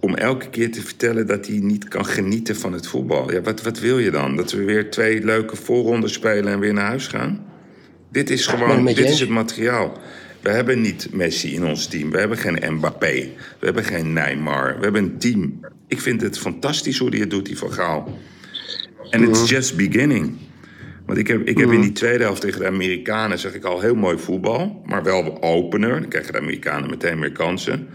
[0.00, 3.32] om elke keer te vertellen dat hij niet kan genieten van het voetbal?
[3.32, 4.36] Ja, wat, wat wil je dan?
[4.36, 7.44] Dat we weer twee leuke voorronden spelen en weer naar huis gaan?
[8.10, 9.98] Dit is gewoon, dit is het materiaal.
[10.40, 12.10] We hebben niet Messi in ons team.
[12.10, 13.28] We hebben geen Mbappé.
[13.58, 14.76] We hebben geen Neymar.
[14.76, 15.60] We hebben een team.
[15.88, 18.18] Ik vind het fantastisch hoe hij het doet, die van Gaal.
[19.10, 20.36] En it's just beginning.
[21.06, 23.38] Want ik heb, ik heb in die tweede helft tegen de Amerikanen...
[23.38, 26.00] zag ik al heel mooi voetbal, maar wel opener.
[26.00, 27.88] Dan krijgen de Amerikanen meteen meer kansen.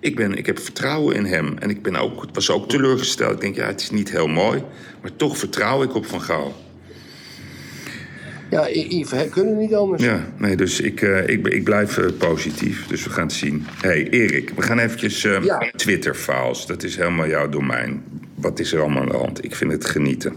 [0.00, 1.58] Ik, ben, ik heb vertrouwen in hem.
[1.58, 3.32] En ik ben ook, was ook teleurgesteld.
[3.32, 4.62] Ik denk, ja, het is niet heel mooi.
[5.02, 6.54] Maar toch vertrouw ik op Van Gaal.
[8.50, 10.02] ja, Yves, hè, kunnen we niet anders.
[10.02, 12.86] Ja, nee, dus ik, eh, ik, ik blijf eh, positief.
[12.86, 13.66] Dus we gaan het zien.
[13.80, 15.70] hey, Erik, we gaan eventjes eh, Ja.
[15.76, 16.66] Twitter-files.
[16.66, 18.02] Dat is helemaal jouw domein.
[18.44, 19.44] Wat is er allemaal aan de hand?
[19.44, 20.36] Ik vind het genieten.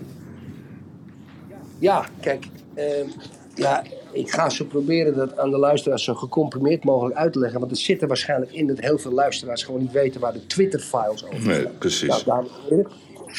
[1.79, 3.07] Ja, kijk, ehm,
[3.55, 7.59] ja, ik ga zo proberen dat aan de luisteraars zo gecomprimeerd mogelijk uit te leggen.
[7.59, 10.45] Want het zit er waarschijnlijk in dat heel veel luisteraars gewoon niet weten waar de
[10.45, 11.47] Twitter-files over gaan.
[11.47, 12.25] Nee, precies.
[12.25, 12.47] Nou,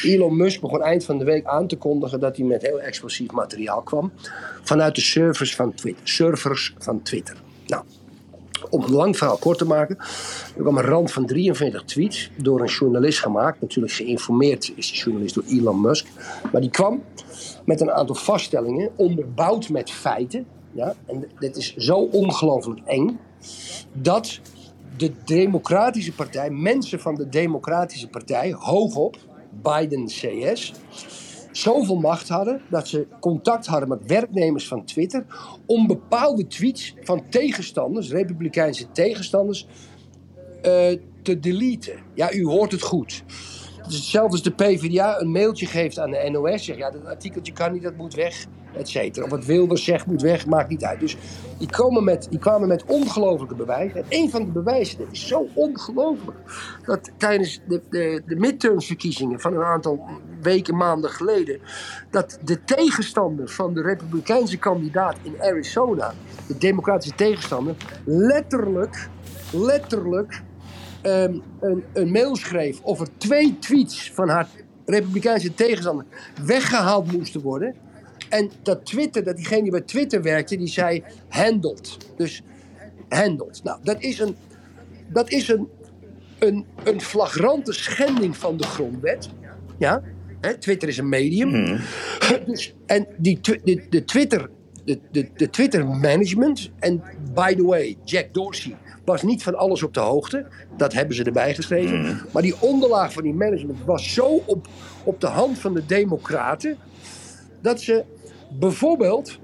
[0.03, 3.31] Elon Musk begon eind van de week aan te kondigen dat hij met heel explosief
[3.31, 4.11] materiaal kwam.
[4.61, 6.07] Vanuit de servers van Twitter.
[6.07, 7.35] Servers van Twitter.
[7.67, 7.83] Nou,
[8.69, 9.97] om een lang verhaal kort te maken.
[10.55, 13.61] Er kwam een rand van 43 tweets door een journalist gemaakt.
[13.61, 16.07] Natuurlijk geïnformeerd is die journalist door Elon Musk.
[16.51, 17.03] Maar die kwam
[17.65, 20.45] met een aantal vaststellingen, onderbouwd met feiten.
[20.71, 23.19] Ja, en dit is zo ongelooflijk eng.
[23.93, 24.39] Dat
[24.97, 29.17] de Democratische Partij, mensen van de Democratische Partij, hoogop,
[29.61, 30.73] Biden CS,
[31.59, 35.25] zoveel macht hadden dat ze contact hadden met werknemers van Twitter
[35.65, 39.67] om bepaalde tweets van tegenstanders, republikeinse tegenstanders,
[40.61, 41.99] eh, te deleten.
[42.13, 43.23] Ja, u hoort het goed.
[43.95, 46.65] Hetzelfde als de PvdA een mailtje geeft aan de NOS.
[46.65, 49.25] Zegt ja, dat artikeltje kan niet, dat moet weg, et cetera.
[49.25, 50.99] Of wat Wilders zegt moet weg, maakt niet uit.
[50.99, 51.17] Dus
[51.57, 53.95] die, komen met, die kwamen met ongelofelijke bewijzen.
[53.95, 56.37] En een van de bewijzen, is zo ongelooflijk.
[56.85, 60.05] Dat tijdens de, de, de midtermsverkiezingen van een aantal
[60.41, 61.59] weken, maanden geleden.
[62.09, 66.13] dat de tegenstander van de Republikeinse kandidaat in Arizona.
[66.47, 67.75] de Democratische tegenstander.
[68.05, 69.09] letterlijk,
[69.51, 70.41] letterlijk
[71.01, 74.47] ehm, een, een mail schreef of er twee tweets van haar
[74.85, 76.05] republikeinse tegenstander
[76.45, 77.75] weggehaald moesten worden.
[78.29, 81.97] En dat Twitter, dat diegene die bij Twitter werkte, die zei handled.
[82.17, 82.41] Dus
[83.09, 83.63] handled.
[83.63, 84.35] Nou, dat is een,
[85.07, 85.67] dat is een,
[86.39, 89.29] een, een flagrante schending van de grondwet.
[89.77, 90.03] Ja,
[90.41, 91.51] hè, Twitter is een medium.
[92.45, 94.49] Dus, en die, de, de Twitter,
[94.85, 98.75] de, de, de Twitter management, en by the way, Jack Dorsey
[99.09, 100.45] was niet van alles op de hoogte.
[100.77, 102.19] Dat hebben ze erbij geschreven.
[102.31, 104.67] Maar die onderlaag van die management was zo op,
[105.03, 106.77] op de hand van de Democraten.
[107.61, 108.03] dat ze
[108.59, 109.39] bijvoorbeeld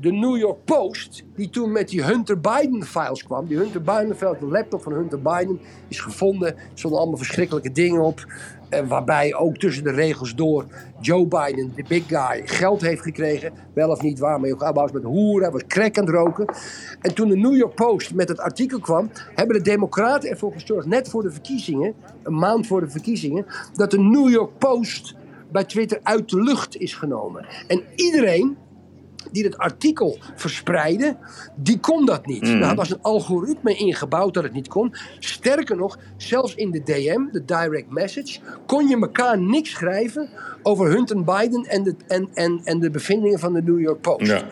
[0.00, 3.46] de New York Post, die toen met die Hunter Biden-files kwam.
[3.46, 6.56] Die Hunter Biden-files, de laptop van Hunter Biden, is gevonden.
[6.56, 8.26] Er stonden allemaal verschrikkelijke dingen op.
[8.88, 10.64] Waarbij ook tussen de regels door
[11.00, 13.52] Joe Biden, de big guy, geld heeft gekregen.
[13.72, 16.54] Wel of niet waar, maar hij was met hoeren, hij was crack aan het roken.
[17.00, 20.86] En toen de New York Post met het artikel kwam, hebben de Democraten ervoor gezorgd,
[20.86, 25.14] net voor de verkiezingen, een maand voor de verkiezingen, dat de New York Post
[25.52, 27.46] bij Twitter uit de lucht is genomen.
[27.66, 28.56] En iedereen
[29.32, 31.16] die dat artikel verspreidde,
[31.56, 32.42] die kon dat niet.
[32.42, 34.94] Nou, er was een algoritme ingebouwd dat het niet kon.
[35.18, 40.28] Sterker nog, zelfs in de DM, de direct message, kon je elkaar niks schrijven
[40.62, 44.26] over Hunter Biden en de, en, en, en de bevindingen van de New York Post.
[44.26, 44.48] Ja.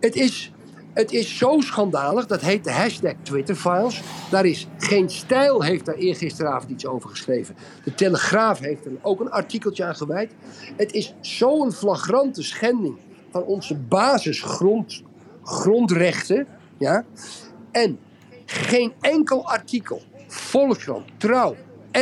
[0.00, 0.52] Het is
[0.92, 4.02] Het is zo schandalig, dat heet de hashtag Twitterfiles.
[4.30, 7.56] Daar is geen stijl, heeft daar eergisteravond iets over geschreven.
[7.84, 10.32] De Telegraaf heeft er ook een artikeltje aan gewijd.
[10.76, 12.96] Het is zo'n flagrante schending
[13.32, 15.02] van onze basisgrond,
[15.42, 16.46] grondrechten.
[16.78, 17.04] Ja?
[17.70, 17.98] En
[18.46, 21.56] geen enkel artikel, Volkskrant, Trouw,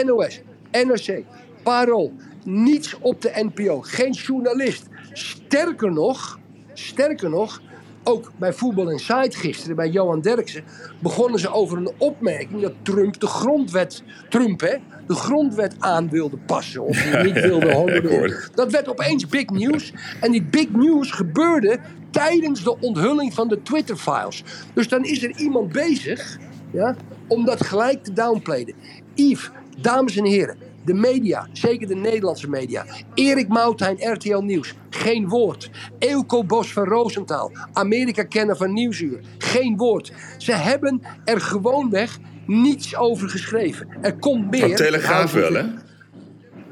[0.04, 0.40] NOS,
[0.70, 1.24] NRC,
[1.62, 2.12] Parool,
[2.44, 4.86] niets op de NPO, geen journalist.
[5.12, 6.38] Sterker nog,
[6.72, 7.60] sterker nog,
[8.04, 10.64] ook bij Voetbal Inside gisteren, bij Johan Derksen,
[10.98, 14.76] begonnen ze over een opmerking dat Trump de grondwet, Trump hè,
[15.10, 16.82] de grondwet aan wilde passen.
[16.84, 18.34] Of hij niet wilde houden.
[18.54, 19.92] Dat werd opeens big news.
[20.20, 21.78] En die big news gebeurde
[22.10, 24.42] tijdens de onthulling van de Twitter-files.
[24.74, 26.38] Dus dan is er iemand bezig
[26.72, 26.96] ja,
[27.26, 28.74] om dat gelijk te downplayen.
[29.14, 32.84] Yves, dames en heren, de media, zeker de Nederlandse media.
[33.14, 35.70] Erik Moutijn, RTL Nieuws, geen woord.
[35.98, 40.12] Eelco Bos van Roosentaal, Amerika-kenner van Nieuwsuur, geen woord.
[40.38, 43.88] Ze hebben er gewoonweg niets over geschreven.
[44.00, 44.60] Er komt meer.
[44.60, 45.64] Van Telegraaf wel, hè?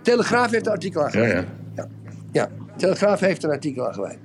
[0.03, 1.33] Telegraaf heeft een artikel aangeweid.
[1.33, 1.47] Ja, ja.
[1.75, 1.89] ja,
[2.33, 2.49] ja.
[2.77, 4.19] Telegraaf heeft een artikel aangeweid.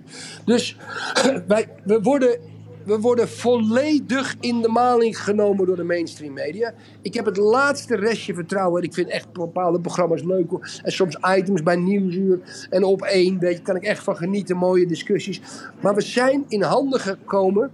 [0.46, 0.78] Dus
[1.48, 2.40] wij, we worden
[2.86, 6.74] we worden volledig in de maling genomen door de mainstream media.
[7.02, 8.84] Ik heb het laatste restje vertrouwen.
[8.84, 10.52] Ik vind echt bepaalde programma's leuk.
[10.84, 13.40] En soms items bij Nieuwsuur en op één.
[13.40, 14.58] Weet je, kan ik echt van genieten.
[14.58, 15.42] Mooie discussies.
[15.82, 17.72] Maar we zijn in handen gekomen.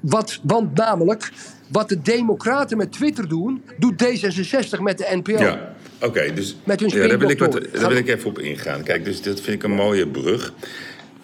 [0.00, 1.32] Wat, want namelijk,
[1.68, 5.38] wat de Democraten met Twitter doen, doet D66 met de NPO.
[5.38, 6.32] Ja, oké.
[6.34, 8.82] dus met hun ja, daar, wil ik wat, daar wil ik even op ingaan.
[8.82, 10.52] Kijk, dus dat vind ik een mooie brug.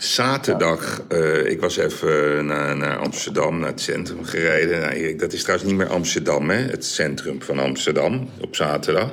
[0.02, 4.80] Zaterdag, uh, ik was even naar, naar, Amsterdam, naar het centrum gereden.
[4.80, 6.56] Nou, dat is trouwens niet meer Amsterdam, hè?
[6.56, 9.12] het centrum van Amsterdam op zaterdag.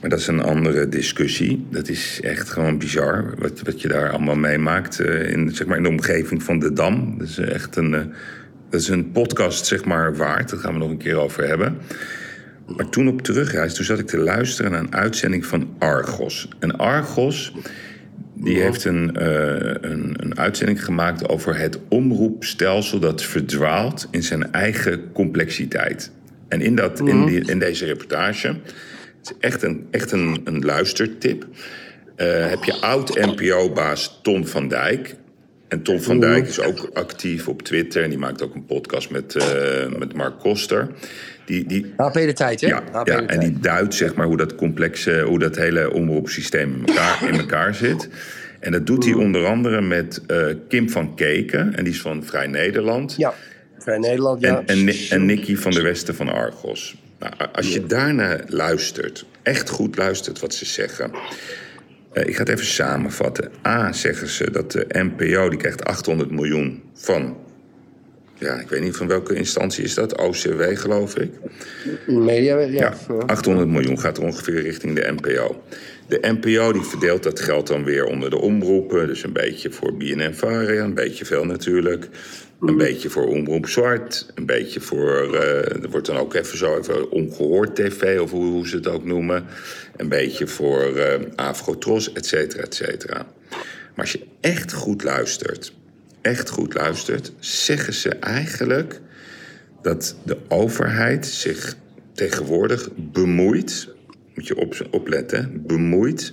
[0.00, 1.66] Maar dat is een andere discussie.
[1.70, 5.76] Dat is echt gewoon bizar wat, wat je daar allemaal meemaakt uh, in, zeg maar,
[5.76, 7.18] in de omgeving van de Dam.
[7.18, 8.00] Dat is echt een, uh,
[8.70, 10.50] dat is een podcast zeg maar, waard.
[10.50, 11.78] Daar gaan we nog een keer over hebben.
[12.76, 16.48] Maar toen op terugreis, toen zat ik te luisteren naar een uitzending van Argos.
[16.58, 17.52] En Argos
[18.38, 19.24] die heeft een, uh,
[19.80, 26.10] een, een, uitzending gemaakt over het omroepstelsel dat verdwaalt in zijn eigen complexiteit.
[26.48, 27.26] En in, dat, in, mhm.
[27.26, 28.60] die, in deze reportage, het
[29.22, 31.46] is echt een, echt een, een luistertip,
[32.16, 35.16] uh, heb je oud-NPO-baas Tom van Dijk.
[35.68, 36.20] En Tom van.
[36.20, 40.14] Dijk is ook actief op Twitter en die maakt ook een podcast met, uh, met
[40.14, 40.88] Mark Koster.
[41.44, 42.66] Die, die, HP de tijd, hè?
[42.66, 46.86] Ja, ja en die duidt zeg maar hoe dat complexe, hoe dat hele omroepsysteem in
[46.86, 48.08] elkaar, in elkaar zit.
[48.60, 52.24] En dat doet hij onder andere met uh, Kim van Keken, en die is van
[52.24, 53.14] Vrij Nederland.
[53.16, 53.34] Ja,
[53.78, 54.62] Vrij Nederland, ja.
[54.66, 56.96] En, en, en Nicky van de Westen van Argos.
[57.18, 61.10] Nou, als je daarna luistert, echt goed luistert wat ze zeggen.
[62.16, 63.50] Uh, ik ga het even samenvatten.
[63.66, 67.36] A, zeggen ze dat de NPO, die krijgt 800 miljoen van
[68.38, 71.30] ja, ik weet niet van welke instantie is dat, OCW geloof ik.
[72.06, 72.66] Media, ja.
[72.68, 72.94] ja
[73.26, 75.62] 800 miljoen gaat er ongeveer richting de NPO.
[76.08, 79.06] De NPO die verdeelt dat geld dan weer onder de omroepen.
[79.06, 82.08] Dus een beetje voor BNN Varia, een beetje veel natuurlijk.
[82.60, 82.78] Een mm.
[82.78, 84.26] beetje voor Omroep Zwart.
[84.34, 88.44] Een beetje voor, uh, er wordt dan ook even zo even ongehoord tv, of hoe,
[88.44, 89.44] hoe ze het ook noemen.
[89.96, 93.26] Een beetje voor uh, Afrotros, et cetera, et cetera.
[93.94, 95.72] Maar als je echt goed luistert
[96.26, 99.00] echt goed luistert, zeggen ze eigenlijk
[99.82, 101.76] dat de overheid zich
[102.12, 103.88] tegenwoordig bemoeit,
[104.34, 106.32] moet je op, opletten, bemoeit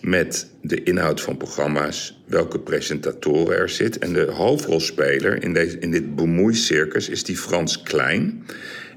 [0.00, 3.98] met de inhoud van programma's, welke presentatoren er zit.
[3.98, 8.46] En de hoofdrolspeler in, deze, in dit bemoeicircus is die Frans Klein.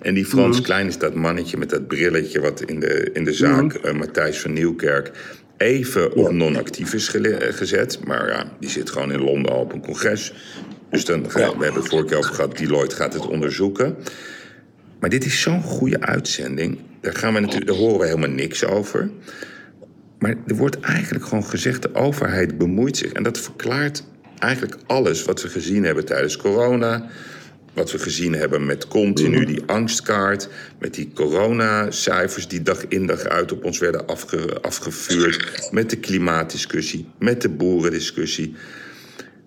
[0.06, 0.66] En die Frans mhm.
[0.66, 4.40] Klein is dat mannetje met dat brilletje wat in de, in de zaak uh, Matthijs
[4.40, 5.12] van Nieuwkerk
[5.58, 7.08] even op non-actief is
[7.40, 8.00] gezet.
[8.06, 10.34] Maar ja, die zit gewoon in Londen al op een congres.
[10.90, 13.96] Dus dan we hebben het vorige keer over gehad, Deloitte gaat het onderzoeken.
[15.00, 16.80] Maar dit is zo'n goede uitzending.
[17.02, 19.10] Daar, gaan we natuurlijk, daar horen we helemaal niks over.
[20.20, 23.12] Maar er wordt eigenlijk gewoon gezegd: de overheid bemoeit zich.
[23.12, 24.04] En dat verklaart
[24.40, 27.10] eigenlijk alles wat we gezien hebben tijdens corona.
[27.76, 29.46] Wat we gezien hebben met continu mhm.
[29.46, 35.70] die angstkaart, met die coronacijfers die dag in dag uit op ons werden afge, afgevuurd,
[35.72, 38.56] met de klimaatdiscussie, met de boerendiscussie.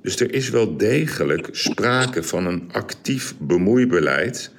[0.02, 4.50] Dus er is wel degelijk sprake van een actief bemoeibeleid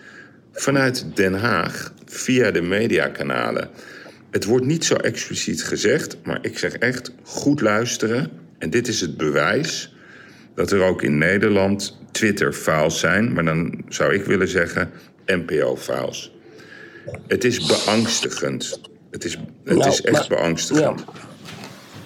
[0.54, 3.70] vanuit Den Haag via de mediakanalen.
[4.32, 8.32] Het wordt niet zo expliciet gezegd, maar ik zeg echt goed luisteren.
[8.58, 9.94] En dit is het bewijs
[10.56, 14.92] dat er ook in Nederland Twitter-files zijn, maar dan zou ik willen zeggen
[15.26, 16.32] NPO-files.
[17.28, 18.82] Het is beangstigend.
[19.12, 21.04] Het is, het nou, is echt beangstigend.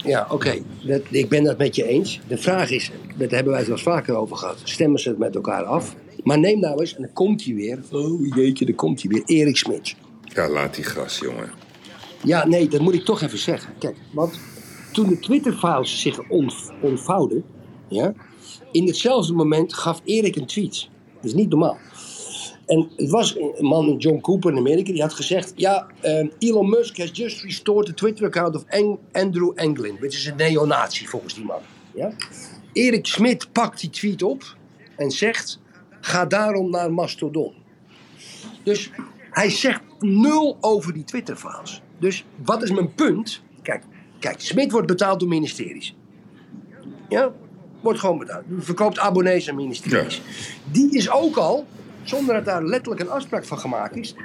[0.03, 0.53] Ja, oké.
[0.85, 2.19] Dat- Ik ben dat met je eens.
[2.27, 4.57] De vraag is, daar hebben wij het wel eens vaker over gehad.
[4.63, 5.95] Stemmen ze het met elkaar af?
[6.23, 7.79] Maar neem nou eens, en dan komt hij weer.
[7.91, 9.23] Oh jeetje, dan komt hij weer.
[9.25, 9.95] Erik Smits.
[10.23, 11.49] Ja, laat die gras, jongen.
[12.23, 13.73] Ja, nee, dat moet ik toch even zeggen.
[13.79, 14.39] Kijk, want
[14.91, 17.43] toen de Twitter-files zich ont- ontvouwden...
[17.87, 18.13] Ja,
[18.73, 20.89] in hetzelfde moment gaf Erik een tweet.
[21.15, 21.77] Dat is niet normaal.
[22.65, 25.53] En het was een man, John Cooper in Amerika, die had gezegd...
[25.55, 28.63] Ja, eh, Elon Musk has just restored the Twitter-account of
[29.11, 29.95] Andrew Anglin.
[29.99, 31.61] Which is een neonazi volgens die man.
[31.93, 32.11] Ja?
[32.73, 34.57] Erik Smit pakt die tweet op
[34.95, 35.61] en zegt...
[36.05, 37.53] Ga daarom naar Mastodon.
[38.63, 38.91] Dus
[39.31, 41.81] hij zegt nul over die Twitter-files.
[41.99, 43.41] Dus wat is mijn punt?
[43.61, 43.83] Kijk,
[44.19, 45.95] kijk Smit wordt betaald door ministeries.
[47.09, 47.33] Ja,
[47.83, 48.43] wordt gewoon betaald.
[48.59, 50.21] Verkoopt abonnees aan ministeries.
[50.71, 51.65] Die is ook al,
[52.03, 54.15] zonder dat daar letterlijk een afspraak van gemaakt is,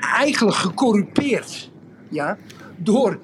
[0.00, 1.70] eigenlijk gecorrupeerd.
[2.10, 2.38] Ja,
[2.76, 3.18] door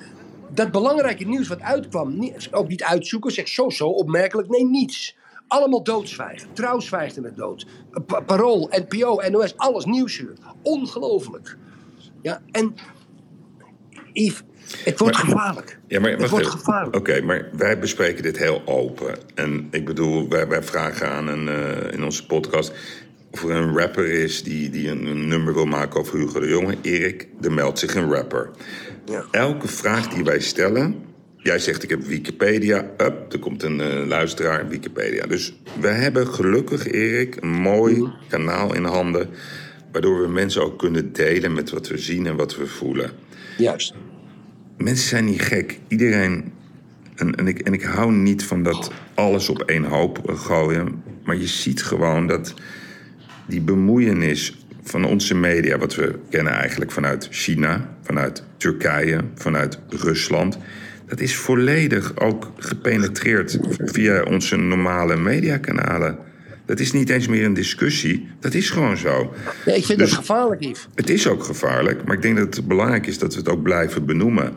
[0.55, 5.17] dat belangrijke nieuws wat uitkwam, ook niet uitzoeken, zegt zo zo, opmerkelijk, nee, niets.
[5.49, 6.53] Allemaal doodzwijgen.
[6.53, 7.67] Trouw zwijgt het dood.
[8.07, 10.33] Pa- Parool, NPO, NOS, alles nieuwsuur.
[10.63, 11.57] Ongelooflijk.
[12.23, 12.75] Ja, en
[14.13, 14.43] Yves,
[14.85, 15.79] het wordt Maar- gevaarlijk.
[15.89, 16.59] Ja, maar het wacht wordt even.
[16.59, 16.97] gevaarlijk.
[16.97, 19.15] Oké, maar wij bespreken dit heel open.
[19.35, 22.73] En ik bedoel, wij, wij vragen aan een, eh, in onze podcast...
[23.31, 26.49] of er een rapper is die, die een, een nummer wil maken over Hugo de
[26.49, 26.77] Jonge.
[26.83, 28.51] Erik, er meldt zich een rapper.
[29.05, 29.25] Ja.
[29.31, 31.09] Elke vraag die wij stellen...
[31.43, 32.91] Jij zegt, ik heb Wikipedia.
[32.97, 35.27] Up, er komt een eh, luisteraar, Wikipedia.
[35.27, 38.11] Dus we hebben gelukkig, Erik, een mooi Mhm.
[38.29, 39.29] kanaal in handen...
[39.93, 43.11] waardoor we mensen ook kunnen delen met wat we zien en wat we voelen.
[43.59, 43.95] Juist.
[44.83, 45.79] Mensen zijn niet gek.
[45.89, 46.53] Iedereen.
[47.17, 51.03] En, en, ik, en ik hou niet van dat alles op één hoop gooien.
[51.25, 52.55] Maar je ziet gewoon dat
[53.47, 60.59] die bemoeienis van onze media, wat we kennen eigenlijk vanuit China, vanuit Turkije, vanuit Rusland.
[61.07, 66.19] Dat is volledig ook gepenetreerd via onze normale mediakanalen.
[66.71, 68.29] Dat is niet eens meer een discussie.
[68.41, 69.33] Dat is gewoon zo.
[69.67, 70.89] Nee, ik vind Dus- dat gevaarlijk, Yves.
[70.95, 73.63] Het is ook gevaarlijk, maar ik denk dat het belangrijk is dat we het ook
[73.63, 74.53] blijven benoemen.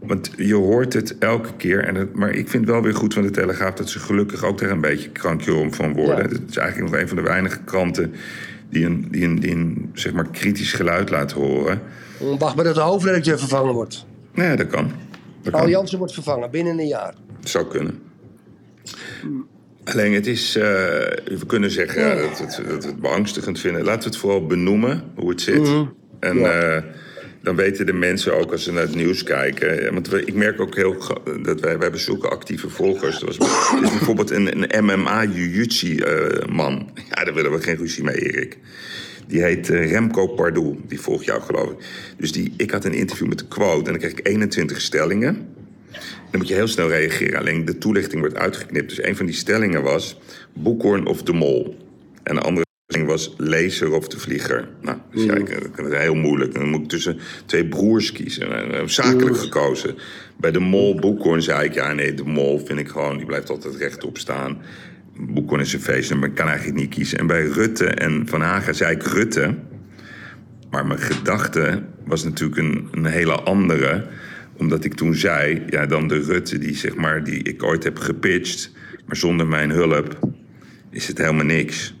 [0.00, 1.84] Want je hoort het elke keer.
[1.84, 4.58] En het, maar ik vind wel weer goed van de Telegraaf dat ze gelukkig ook
[4.58, 6.30] daar een beetje krankje om van worden.
[6.30, 6.38] Ja.
[6.38, 8.12] Het is eigenlijk nog een van de weinige kranten
[8.68, 11.80] die een, die een, die een zeg maar, kritisch geluid laat horen.
[12.38, 14.06] Wacht maar dat de hoofdredacteur vervangen wordt.
[14.34, 14.90] Nou ja, dat kan.
[15.42, 15.70] Dat kan.
[15.70, 17.14] Jansen wordt vervangen binnen een jaar.
[17.40, 17.98] Zou kunnen.
[19.84, 23.60] Alleen het is, eh, we kunnen zeggen ja, dat, we het- dat we het beangstigend
[23.60, 23.84] vinden.
[23.84, 25.68] Laten we het vooral benoemen hoe het zit.
[26.20, 26.60] En Ja.
[26.76, 26.82] eh,
[27.42, 29.92] dan weten de mensen ook als ze naar het nieuws kijken.
[29.92, 30.96] Want we, ik merk ook heel
[31.42, 33.20] dat wij, wij bezoeken actieve volgers.
[33.20, 36.90] Er, was, er is bijvoorbeeld een, een MMA jiu-jitsu eh, man.
[37.10, 38.58] Ja, daar willen we geen ruzie mee, Erik.
[39.26, 40.80] Die heet Remco Pardoel.
[40.88, 41.76] Die volgt jou, geloof ik.
[42.18, 45.48] Dus die, ik had een interview met de quote en dan kreeg ik 21 stellingen.
[46.30, 47.38] Dan moet je heel snel reageren.
[47.38, 48.88] Alleen de toelichting wordt uitgeknipt.
[48.88, 50.18] Dus een van die stellingen was
[50.52, 51.76] Boekhoorn of de Mol.
[52.22, 54.68] En de andere stelling was Lezer of de Vlieger.
[54.80, 56.54] Nou, dus ja, ik- dat is heel moeilijk.
[56.54, 58.52] Dan moet ik tussen twee broers kiezen.
[58.56, 59.94] En, eh, zakelijk gekozen.
[60.36, 61.74] Bij de Mol Boekhoorn zei ik...
[61.74, 63.16] Ja, nee, de Mol vind ik gewoon...
[63.16, 64.58] Die blijft altijd rechtop staan.
[65.20, 67.18] Boekhoorn is een feest, maar ik kan eigenlijk niet kiezen.
[67.18, 69.54] En bij Rutte en Van Hagen zei ik Rutte...
[70.70, 74.06] Maar mijn gedachte was natuurlijk een, een hele andere.
[74.60, 77.98] Omdat ik toen zei, ja, dan de Rutte die, zeg maar, die ik ooit heb
[77.98, 78.70] gepitcht.
[79.06, 80.18] Maar zonder mijn hulp
[80.90, 81.94] is het helemaal niks.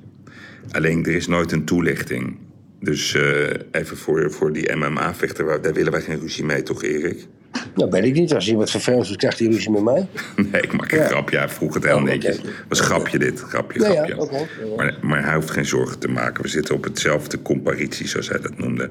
[0.70, 2.36] Alleen er is nooit een toelichting.
[2.80, 7.26] Dus eh, even voor, voor die MMA-vechter, daar willen wij geen ruzie mee, toch, Erik?
[7.74, 8.34] Nou, weet ik niet.
[8.34, 10.08] Als wat vervelend doet, krijgt hij ruzie met mij.
[10.52, 11.06] Nee, ik maak een Ja.
[11.06, 11.36] grapje.
[11.38, 12.40] Hij vroeg het heel Oh, netjes.
[12.68, 13.40] was grapje dit.
[13.40, 14.74] Grapje, Ja, ja, grapje.
[14.76, 16.42] Maar, maar hij hoeft geen zorgen te maken.
[16.42, 18.90] We zitten op hetzelfde comparitie, zoals hij dat noemde.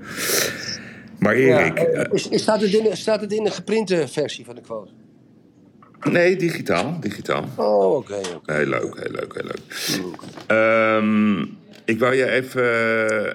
[1.20, 1.78] Maar Erik...
[1.80, 4.46] Ja, eh, eh, is, is- staat, het in, de- staat het in de geprinte versie
[4.46, 4.92] van de quote?
[6.12, 6.98] nee, digitaal.
[7.00, 7.44] Digitaal.
[7.56, 8.16] Oh, oké.
[8.36, 8.54] oké.
[8.54, 9.62] Heel leuk, heel leuk, heel leuk.
[10.48, 11.42] Ehm,
[11.86, 12.62] ik wou je even...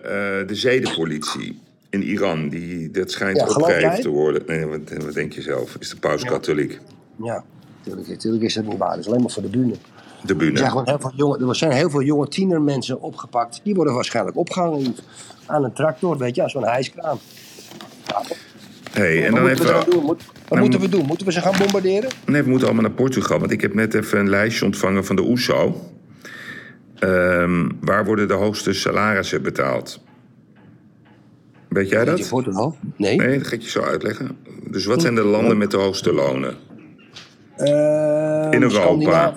[0.04, 4.42] eh, de zedenpolitie in Iran, die, dat schijnt Ja, opgeheven te worden.
[4.46, 5.76] Nee, wat, wat denk je zelf?
[5.80, 6.80] Is de paus katholiek?
[7.22, 7.44] Ja,
[7.78, 8.90] natuurlijk, natuurlijk is dat niet waar.
[8.90, 9.72] Dat is alleen maar voor de bühne.
[10.22, 10.58] De Er bühne.
[10.58, 13.60] zijn, gewoon heel veel jonge, er zijn heel veel jonge tienermensen opgepakt.
[13.64, 14.96] Die worden waarschijnlijk opgehangen
[15.46, 17.18] aan een tractor, weet je, als zo'n hijskraan.
[18.92, 19.90] Hey, en Wat dan moeten we even...
[19.90, 20.02] doen?
[20.04, 21.06] Moet- Wat moeten we doen?
[21.06, 22.10] Moeten we ze gaan bombarderen?
[22.26, 23.38] Nee, we moeten allemaal naar Portugal.
[23.38, 25.90] Want ik heb net even een lijstje ontvangen van de OESO.
[26.98, 30.00] Ehm, waar worden de hoogste salarissen betaald?
[31.68, 32.28] Weet jij dat?
[32.28, 32.76] Portugal?
[32.96, 33.16] Nee.
[33.16, 34.36] Nee, dat ga ik je zo uitleggen.
[34.70, 36.56] Dus wat zijn de landen met de hoogste lonen?
[37.56, 39.36] Eh, In Europa.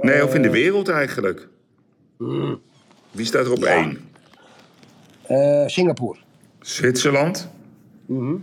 [0.00, 1.48] Nee, of in de wereld eigenlijk.
[3.10, 3.66] Wie staat er op Ja.
[3.66, 3.98] één?
[5.26, 6.18] eh, Singapore.
[6.60, 7.50] Zwitserland.
[8.06, 8.34] Mhm.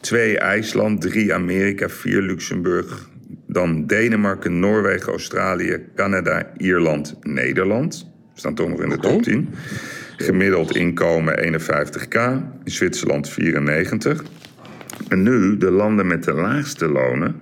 [0.00, 1.00] Twee IJsland.
[1.00, 1.88] Drie Amerika.
[1.88, 3.08] Vier Luxemburg.
[3.46, 8.10] Dan Denemarken, Noorwegen, Australië, Canada, Ierland, Nederland.
[8.34, 9.48] Staan toch nog in de top 10.
[10.16, 12.14] Gemiddeld inkomen 51k.
[12.64, 14.22] In Zwitserland 94.
[15.08, 17.40] En nu de landen met de laagste lonen.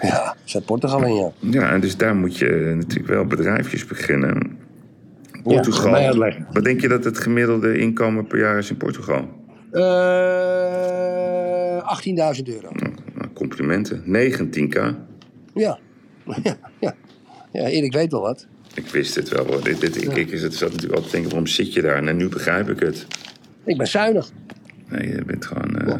[0.00, 1.60] Ja, zet Portugal in, ja.
[1.60, 4.58] Ja, en dus daar moet je natuurlijk wel bedrijfjes beginnen.
[5.42, 5.94] Portugal.
[5.94, 6.46] uitleggen.
[6.52, 9.28] wat denk je dat het gemiddelde inkomen per jaar is in Portugal?
[9.70, 10.97] Eh
[12.36, 12.68] 18.000 euro.
[13.14, 14.02] Nou, complimenten.
[14.06, 14.78] 19k.
[15.54, 15.78] Ja.
[16.42, 16.94] ja, ja.
[17.52, 18.46] Ja, Erik weet wel wat.
[18.74, 19.46] Ik wist het wel.
[19.46, 19.64] hoor.
[19.64, 22.04] Dit, dit, ik, ik zat natuurlijk altijd te denken, waarom zit je daar?
[22.06, 23.06] En nu begrijp ik het.
[23.64, 24.30] Ik ben zuinig.
[24.88, 25.76] Nee, je bent gewoon...
[25.78, 25.94] eh,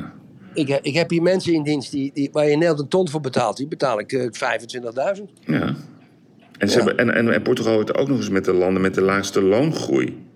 [0.54, 3.08] Ik, he- ik heb hier mensen in dienst die, die, waar je Nederland een ton
[3.08, 3.56] voor betaalt.
[3.56, 4.22] Die betaal ik eh
[5.16, 5.22] 25.000.
[5.40, 5.74] Ja.
[6.58, 6.84] En, ze Ja.
[6.84, 9.42] hebben, en, en, en Portugal hoort ook nog eens met de landen met de laagste
[9.42, 10.26] loongroei.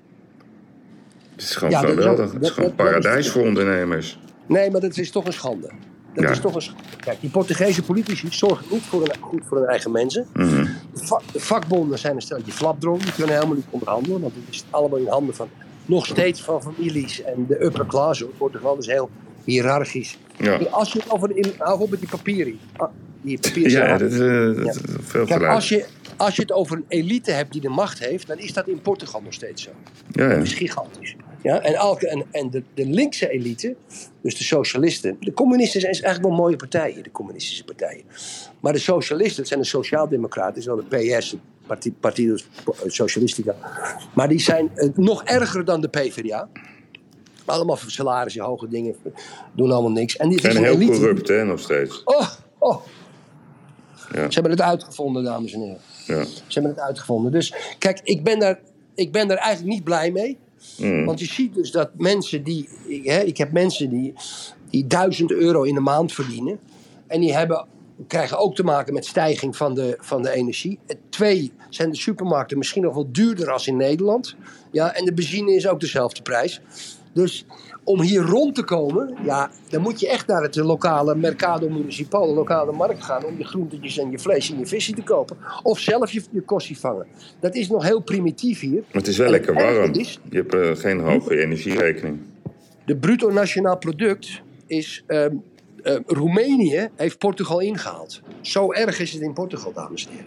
[1.32, 2.32] Het is gewoon Ja, geweldig.
[2.32, 4.18] Het is dat- gewoon dat- dat is- paradijs voor ondernemers.
[4.52, 5.70] Nee, maar dat is toch een schande.
[6.14, 6.30] Dat Ja.
[6.30, 6.82] is toch een schande.
[7.00, 10.26] Kijk, die Portugese politici zorgen niet voor hun, goed voor hun eigen mensen.
[10.32, 10.48] Mhm.
[10.64, 10.70] De,
[11.06, 13.00] vak- de vakbonden zijn een stelletje flapdrongen.
[13.04, 14.20] Die kunnen helemaal niet onderhandelen.
[14.20, 15.48] Want het is allemaal in handen van
[15.86, 18.20] nog steeds van families en de upper class.
[18.20, 18.30] hoor.
[18.30, 19.10] Portugal is heel
[19.44, 20.18] hiërarchisch.
[20.38, 20.58] Ja.
[20.70, 21.36] Als je het over...
[21.36, 21.52] In,
[21.90, 22.58] met die papieren.
[22.76, 22.88] Ah,
[23.22, 24.70] Die papieren Ja, dat is eh, dat Ja.
[24.70, 25.86] is veel Kijk, als je,
[26.16, 28.80] als je het over een elite hebt die de macht heeft, dan is dat in
[28.80, 29.70] Portugal nog steeds zo.
[30.10, 30.34] Ja, ja.
[30.36, 31.16] Dat is gigantisch.
[31.42, 33.74] Ja, en elke, en, en de, de linkse elite,
[34.20, 35.16] dus de socialisten.
[35.20, 38.02] De communisten zijn eigenlijk wel mooie partijen, de communistische partijen.
[38.60, 42.36] Maar de socialisten, dat zijn de sociaaldemocraten, wel de PS, het Parti- Partido
[42.86, 43.54] Socialistica.
[44.14, 46.48] Maar die zijn eh, nog erger dan de PvdA.
[47.44, 48.96] Allemaal voor salarissen, hoge dingen,
[49.52, 50.16] doen allemaal niks.
[50.16, 50.92] En die een heel elite.
[50.92, 52.02] corrupt, hè, nog steeds.
[52.04, 52.28] Oh,
[52.58, 52.82] oh.
[54.12, 54.26] Ja.
[54.30, 55.80] Ze hebben het uitgevonden, dames en heren.
[56.06, 56.24] Ja.
[56.24, 57.32] Ze hebben het uitgevonden.
[57.32, 58.60] Dus kijk, ik ben daar,
[58.94, 60.38] ik ben daar eigenlijk niet blij mee.
[60.78, 61.04] Mm.
[61.04, 62.68] Want je ziet dus dat mensen die.
[62.86, 64.12] ik- Hè, ik heb mensen die,
[64.70, 66.58] die 1000 euro in de maand verdienen.
[67.06, 67.66] En die hebben,
[68.06, 70.78] krijgen ook te maken met stijging van de, van de energie.
[70.86, 74.36] En Twee, zijn de supermarkten misschien nog wel duurder als in Nederland.
[74.70, 76.60] Ja, en de benzine is ook dezelfde prijs.
[77.12, 77.46] Dus
[77.84, 82.26] om hier rond te komen, ja, dan moet je echt naar het lokale Mercado Municipal,
[82.26, 83.24] de lokale markt gaan.
[83.24, 85.36] om je groentetjes en je vlees en je visie te kopen.
[85.62, 87.06] Of zelf je, je kostie vangen.
[87.40, 88.72] Dat is nog heel primitief hier.
[88.80, 89.92] Maar het is wel En lekker warm.
[89.94, 92.18] is- Je hebt eh, geen hoge energierekening.
[92.84, 95.04] De bruto nationaal product is.
[95.06, 95.34] ehm,
[95.82, 98.20] eh, Roemenië heeft Portugal ingehaald.
[98.40, 100.26] Zo erg is het in Portugal, dames en heren.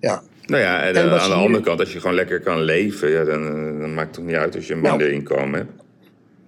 [0.00, 0.22] Ja.
[0.46, 3.10] Nou ja, en, En eh, aan de andere kant, als je gewoon lekker kan leven,
[3.10, 3.42] ja, dan,
[3.80, 5.10] dan maakt het toch niet uit als je minder Nou.
[5.10, 5.81] inkomen hebt.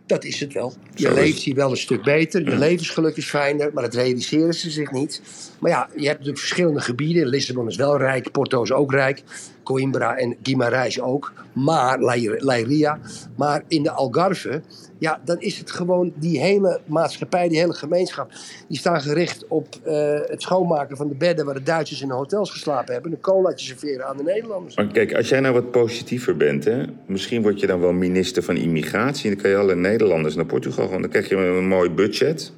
[0.06, 0.72] Dat is het wel.
[0.94, 2.44] Je Zo leeft hier wel een stuk beter.
[2.44, 5.22] Je levensgeluk is fijner, maar dat realiseren ze zich niet.
[5.58, 7.26] Maar ja, je hebt natuurlijk verschillende gebieden.
[7.26, 9.22] Lissabon is wel rijk, Porto is ook rijk.
[9.62, 11.32] Coimbra en Guimarães ook.
[11.52, 11.98] Maar,
[12.38, 13.00] Leiria.
[13.36, 14.62] Maar in de Algarve,
[15.04, 18.30] ja, dan is het gewoon die hele maatschappij, die hele gemeenschap.
[18.68, 22.14] Die staan gericht op eh, het schoonmaken van de bedden waar de Duitsers in de
[22.14, 23.10] hotels geslapen hebben.
[23.10, 24.76] En een colaatje serveren aan de Nederlanders.
[24.76, 28.42] Maar kijk, als jij nou wat positiever bent, hè, misschien word je dan wel minister
[28.42, 29.28] van Immigratie.
[29.28, 31.00] En dan kan je alle Nederlanders naar Portugal gaan.
[31.00, 32.52] Dan krijg je een mooi budget.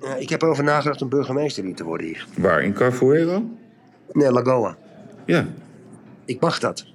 [0.00, 2.26] Ja, ik heb erover nagedacht om burgemeester hier te worden hier.
[2.36, 2.62] Waar?
[2.62, 3.42] In Carfuero?
[4.12, 4.76] Nee, Lagoa.
[5.26, 5.46] Ja.
[6.24, 6.86] Ik mag dat.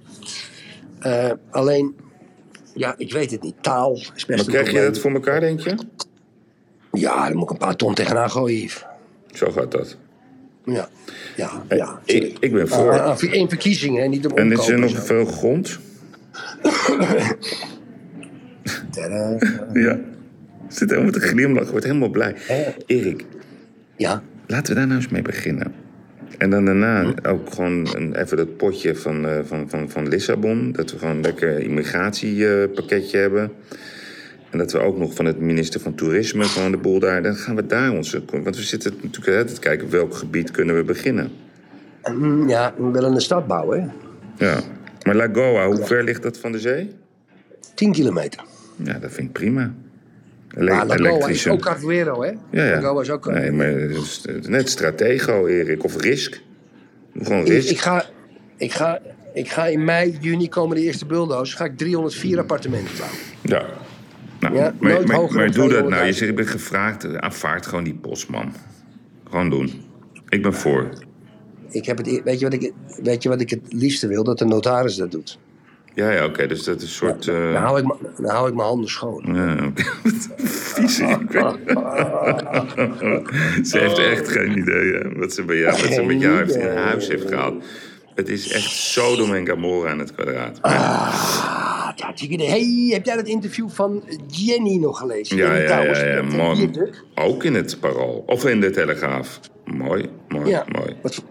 [0.99, 1.95] Eh, alleen,
[2.73, 3.55] ja, ik weet het niet.
[3.61, 5.75] Taal is best Maar een krijg je dat voor elkaar, denk je?
[6.91, 8.85] Ja, daar moet ik een paar ton tegenaan gooien, Yves.
[9.31, 9.97] Zo gaat dat.
[10.65, 10.89] Ja,
[11.35, 11.99] ja, ja.
[12.05, 12.91] ik, ik ben voor.
[12.91, 15.01] Ah, ah, in verkiezingen, hè, niet om en is er nog zo.
[15.01, 15.79] veel grond?
[19.73, 19.99] Ja.
[20.67, 22.35] Zit helemaal te glimlachen, wordt helemaal blij.
[22.85, 23.25] Erik,
[23.97, 25.73] Ja, laten we daar nou eens mee beginnen.
[26.43, 30.71] En dan daarna ook gewoon een, even dat potje van, eh, van, van, van Lissabon.
[30.71, 33.51] Dat we gewoon een lekker immigratiepakketje hebben.
[34.49, 37.23] En dat we ook nog van het minister van Toerisme gewoon de boel daar...
[37.23, 38.23] Dan gaan we daar onze...
[38.43, 39.89] Want we zitten natuurlijk altijd te kijken...
[39.89, 41.31] welk gebied kunnen we beginnen.
[42.13, 44.45] Mm, ja, we willen een stad bouwen, hè.
[44.45, 44.59] Ja.
[45.03, 46.91] Maar Lagoa, hoe ver ligt dat van de zee?
[47.73, 48.43] 10 kilometer.
[48.75, 49.73] Ja, dat vind ik prima.
[50.57, 52.31] Maar Lagoa is ook Carvuero, hè.
[52.49, 52.81] Ja, ja.
[52.81, 53.31] Lagoa is ook...
[53.31, 53.73] Nee, maar
[54.41, 55.83] net stratego, Erik.
[55.83, 56.41] Of risk.
[57.21, 57.69] Gewoon ik, risk.
[57.69, 58.05] ik, ga,
[58.57, 58.99] ik, ga,
[59.33, 61.57] ik ga in mei, juni komen de eerste bulldozen.
[61.57, 63.19] Ga ik 304 appartementen bouwen.
[63.41, 63.65] Ja.
[64.39, 66.05] Nou, Ja, maar nooit maar, hoger maar doe dat nou.
[66.05, 66.17] Je 200.000.
[66.17, 67.17] zegt, ik ben gevraagd.
[67.17, 68.53] Aanvaard gewoon die postman.
[69.29, 69.71] Gewoon doen.
[70.29, 70.89] Ik ben voor.
[71.69, 72.71] Ik heb het, e- weet, je wat ik,
[73.03, 74.23] weet je wat ik het liefste wil?
[74.23, 75.39] Dat de notaris dat doet.
[75.95, 76.47] Ja, ja, oké.
[76.47, 77.27] Dus dat is een soort...
[77.27, 77.85] eh, Dan hou ik,
[78.17, 79.23] dan ik mijn handen schoon.
[79.35, 79.71] ja.
[80.73, 80.95] Vies.
[83.69, 86.55] ze heeft echt geen idee hè, wat ze bij jou, wat ze met jou heeft
[86.55, 87.63] in huis heeft gehaald.
[88.15, 90.57] Het is echt Sodom en Gomorra aan het kwadraat.
[90.61, 92.13] Ah, ja,
[92.45, 95.37] hey, heb jij dat interview van Jenny nog gelezen?
[95.37, 96.69] Ja, ja, ja, ja, eh, mooi.
[97.15, 98.23] Ook in het Parool.
[98.25, 99.39] Of in de Telegraaf.
[99.65, 100.65] Mooi, mooi, Ja.
[100.71, 100.95] mooi.
[101.01, 101.23] Wat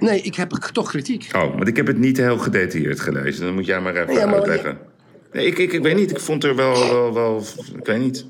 [0.00, 1.28] nee, ik heb toch kritiek.
[1.34, 3.44] Oh, want ik heb het niet heel gedetailleerd gelezen.
[3.44, 4.78] Dan moet jij maar even Ja, maar- uitleggen.
[5.32, 6.10] Nee, ik, ik, ik weet niet.
[6.10, 7.42] Ik vond er wel, wel, wel...
[7.78, 8.26] Ik weet niet.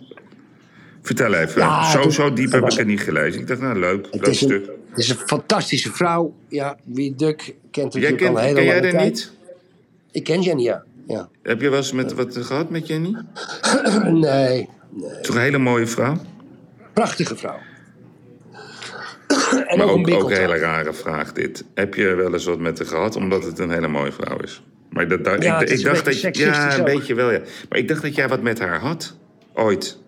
[1.02, 1.60] Vertel even.
[1.62, 3.40] Ja, zo, het- zo diep het heb was- ik het niet gelezen.
[3.40, 4.04] Ik dacht, nou, leuk.
[4.10, 4.66] Het leuk is, een, stuk.
[4.90, 6.34] het is een fantastische vrouw.
[6.48, 9.32] Ja, Wierduk kent Jij natuurlijk kent, al een hele ken jij haar niet?
[10.10, 10.82] Ik ken Jenny, ja.
[11.06, 11.28] ja.
[11.42, 13.16] Heb je wel eens met, wat gehad met Jenny?
[14.12, 14.68] nee,
[15.22, 16.16] Toch een hele mooie vrouw?
[16.92, 17.58] prachtige vrouw.
[19.66, 21.64] en Maar ook, een ook, hele rare vraag dit.
[21.74, 24.62] Heb je wel eens wat met haar gehad omdat het een hele mooie vrouw is?
[24.90, 26.86] Maar dat, dat- Ja, ik, ik dacht dat je, ja, een ook.
[26.86, 27.40] beetje wel, ja.
[27.68, 29.16] Maar ik dacht dat jij wat met haar had.
[29.54, 29.98] Ooit.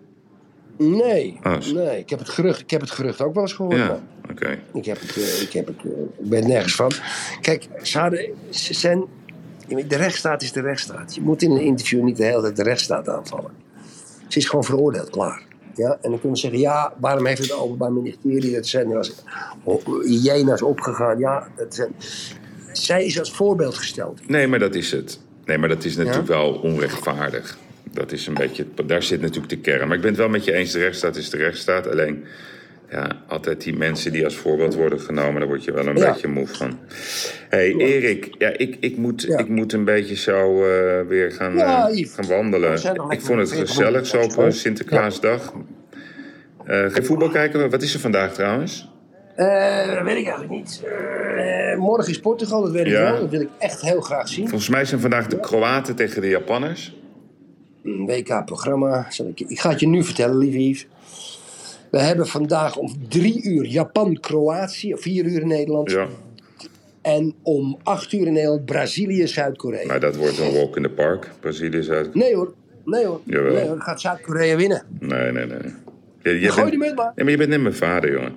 [0.77, 1.99] Nee, Oh, nee.
[1.99, 3.75] Ik heb, het gerucht, ik heb het gerucht ook wel eens gehoord.
[3.75, 3.99] Ja,
[4.31, 4.59] oké.
[4.73, 5.91] Ik heb het, eh, ik heb het, eh,
[6.23, 6.91] ik ben nergens van.
[7.41, 9.03] Kijk, ze hadden, ze zijn,
[9.87, 11.15] de rechtsstaat is de rechtsstaat.
[11.15, 13.51] Je moet in een interview niet de hele tijd de rechtsstaat aanvallen.
[14.27, 15.41] Ze is gewoon veroordeeld, klaar.
[15.75, 18.97] Ja, en dan kunnen we zeggen, ja, waarom heeft het Openbaar Ministerie, dat zijn er
[18.97, 19.13] als
[20.03, 21.19] hyena's opgegaan.
[21.19, 21.95] Ja, dat zijn,
[22.71, 24.27] zij is als voorbeeld gesteld.
[24.27, 25.19] Nee, maar dat is het.
[25.45, 27.57] Nee, maar dat is natuurlijk wel onrechtvaardig.
[27.91, 29.87] Dat is een beetje, daar zit natuurlijk de kern.
[29.87, 31.87] Maar ik ben het wel met je eens, de rechtsstaat is de rechtsstaat.
[31.87, 32.25] Alleen,
[32.91, 36.11] ja, altijd die mensen die als voorbeeld worden genomen, daar word je wel een Ja.
[36.11, 36.79] beetje moe van.
[37.49, 39.37] hey, Erik, ja, ik, ik, moet, Ja.
[39.37, 42.73] ik moet een beetje zo eh, weer gaan, Ja, eh, gaan wandelen.
[43.09, 45.53] Ik vond het gezellig zo op straks, Sinterklaasdag.
[46.65, 47.69] Eh geen voetbal kijken?
[47.69, 48.89] Wat is er vandaag trouwens?
[49.35, 49.45] Eh,
[49.95, 50.83] dat weet ik eigenlijk niet.
[51.37, 53.11] Eh, morgen is Portugal, dat weet ik Ja.
[53.11, 53.19] wel.
[53.19, 54.47] Dat wil ik echt heel graag zien.
[54.49, 56.95] Volgens mij zijn vandaag de Kroaten tegen de Japanners.
[57.83, 59.05] Een WK-programma.
[59.09, 60.87] Zal Ik, ik ga het je nu vertellen, lieve Yves.
[61.91, 65.91] We hebben vandaag om drie uur Japan-Kroatië, vier uur in Nederland.
[65.91, 66.07] Ja,
[67.01, 69.85] En om acht uur in Nederland Brazilië-Zuid-Korea.
[69.87, 71.29] maar dat wordt een walk in the park.
[71.39, 72.15] Brazilië is uit.
[72.15, 72.53] Nee hoor,
[72.85, 73.21] nee hoor.
[73.23, 73.53] Jawel.
[73.53, 74.83] Nee hoor, gaat Zuid-Korea winnen.
[74.99, 75.57] Nee, nee, nee.
[76.23, 77.11] Je, je Gooi bent- de munt maar.
[77.15, 78.33] Nee, maar je bent net mijn vader, jongen.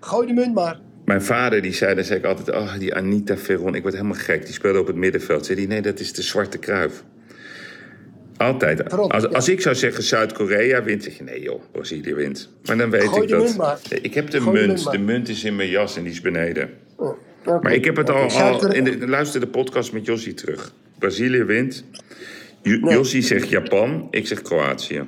[0.00, 0.80] Gooi de munt maar.
[1.04, 4.16] Mijn vader die zei, dan zei ik altijd, oh, die Anita Veron, ik word helemaal
[4.18, 4.44] gek.
[4.44, 5.46] Die speelde op het middenveld.
[5.46, 7.04] Zei die, nee, dat is de zwarte kruif.
[8.40, 8.90] Altijd.
[8.92, 12.48] Als, als ik zou zeggen Zuid-Korea wint, zeg je nee joh, Brazilië wint.
[12.64, 13.56] Maar dan weet Gooi ik dat.
[13.56, 13.78] maar.
[14.02, 14.90] Ik heb de Gooi munt.
[14.90, 16.70] De munt is in mijn jas en die is beneden.
[16.96, 17.16] Oh.
[17.62, 20.72] Maar ik heb het al, al in de, luister de podcast met Jossie terug.
[20.98, 21.84] Brazilië wint.
[22.62, 22.94] Jo- Nee.
[22.94, 25.04] Jossie zegt Japan, ik zeg Kroatië.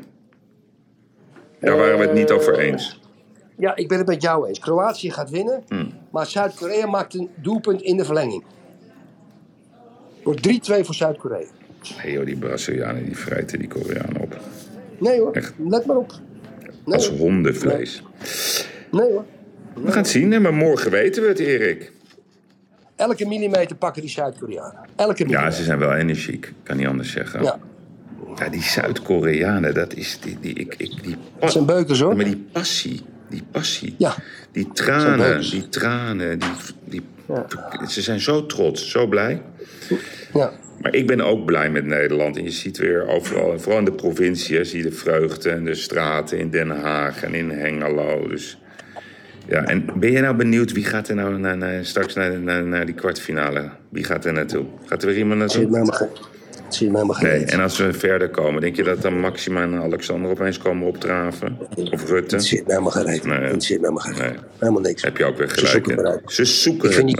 [1.60, 3.00] Daar waren we het niet over eens.
[3.58, 4.58] Ja, ik ben het met jou eens.
[4.58, 5.62] Kroatië gaat winnen.
[5.68, 5.92] Hmm.
[6.10, 8.44] Maar Zuid-Korea maakt een doelpunt in de verlenging.
[10.22, 10.50] Wordt 3-2
[10.84, 11.46] voor Zuid-Korea.
[12.04, 14.36] Nee joh, die Brazilianen die vreten die Koreanen op.
[14.98, 15.52] Nee hoor, Echt?
[15.68, 16.12] let maar op.
[16.84, 17.18] Nee Als hoor.
[17.18, 18.02] hondenvlees.
[18.90, 19.24] Nee hoor.
[19.74, 21.92] We gaan het zien, hè, maar morgen weten we het, Erik.
[22.96, 24.78] Elke millimeter pakken die Zuid-Koreanen.
[24.96, 25.52] Elke Ja, millimeter.
[25.52, 27.42] ze zijn wel energiek, kan niet anders zeggen.
[27.42, 27.58] Ja.
[28.36, 32.10] Ja, die Zuid-Koreanen, dat is die, die, ik, ik, die Dat zijn beukers hoor.
[32.10, 33.94] Ja, maar die passie, die passie.
[33.98, 34.14] Ja.
[34.52, 36.48] Die tranen, die tranen, die,
[36.84, 37.86] die, Ja.
[37.88, 39.42] ze zijn zo trots, zo blij.
[40.34, 40.52] Ja.
[40.82, 42.36] Maar ik ben ook blij met Nederland.
[42.36, 45.74] En je ziet weer overal, vooral in de provincie, zie je de vreugde en de
[45.74, 48.28] straten in Den Haag en in Hengelo.
[48.28, 48.58] Dus
[49.48, 52.64] ja, en ben je nou benieuwd wie gaat er nou naar, naar- straks naar, naar,
[52.64, 53.70] naar die kwartfinale?
[53.88, 54.64] Wie gaat er naartoe?
[54.86, 55.68] Gaat er weer iemand naartoe?
[55.96, 56.08] geen.
[56.68, 57.22] Zie je mij maar.
[57.22, 60.86] Nee, en als we verder komen, denk je dat dan Maxima en Alexander opeens komen
[60.86, 61.58] opdraven?
[61.90, 62.34] Of Rutte?
[62.34, 63.04] Het zit mij maar.
[63.04, 63.20] Nee.
[63.24, 64.34] Mij maar.
[64.58, 65.02] Helemaal niks.
[65.02, 66.20] Heb je ook weer Ze gelijk zoeken.
[66.26, 67.16] Ze zoeken Ik vind, die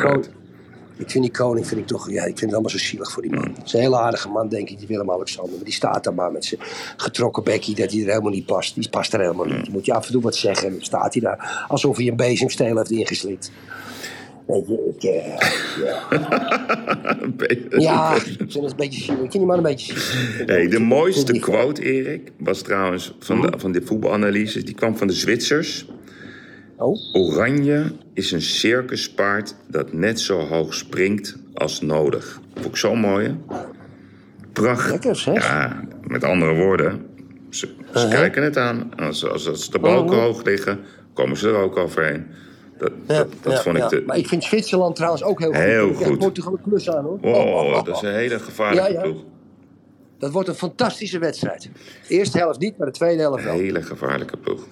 [1.03, 3.23] ik vind die koning vind ik toch, ja, ik vind het allemaal zo zielig voor
[3.23, 3.55] die man.
[3.55, 5.55] Het is een hele aardige man, denk ik, die Willem-Alexander.
[5.55, 6.61] Maar die staat daar maar met zijn
[6.97, 8.75] getrokken bekkie, dat hij er helemaal niet past.
[8.75, 9.67] Die past er helemaal niet.
[9.67, 12.07] Je moet je af en toe wat zeggen en dan staat hij daar alsof hij
[12.07, 13.51] een bezemsteel heeft ingeslikt.
[14.47, 15.39] Weet je, ik, eh,
[17.81, 17.81] ja.
[17.81, 19.23] ja, ik vind het een beetje zielig.
[19.25, 20.47] Ik vind die man een beetje zielig.
[20.47, 24.65] Hey, de mooiste quote, Erik, was trouwens van de, van de voetbalanalyses.
[24.65, 25.87] Die kwam van de Zwitsers.
[26.77, 32.41] Oh, Oranje is een circuspaard dat net zo hoog springt als nodig.
[32.55, 33.37] Vond ik zo mooi?
[34.53, 34.91] Prachtig.
[34.91, 35.43] lekker zeg.
[35.49, 37.07] Ja, met andere woorden.
[37.51, 38.91] Ze, ze kijken het aan.
[38.97, 40.25] Als, als, als de balken Uh-huh.
[40.25, 40.81] hoog liggen,
[41.13, 42.27] komen ze er ook overheen.
[42.79, 43.89] Dat, Ja, dat, dat ja, vond ik ja.
[43.89, 44.03] de...
[44.07, 45.59] Maar ik vind Zwitserland trouwens ook heel goed.
[45.59, 46.19] Heel Ik krijg goed.
[46.19, 47.19] Portugal een klus aan hoor.
[47.23, 49.23] Oh, dat is een hele gevaarlijke ploeg.
[50.19, 51.63] Dat wordt een fantastische wedstrijd.
[52.09, 53.55] De eerste helft niet, maar de tweede helft Een wel.
[53.59, 54.67] hele gevaarlijke ploeg.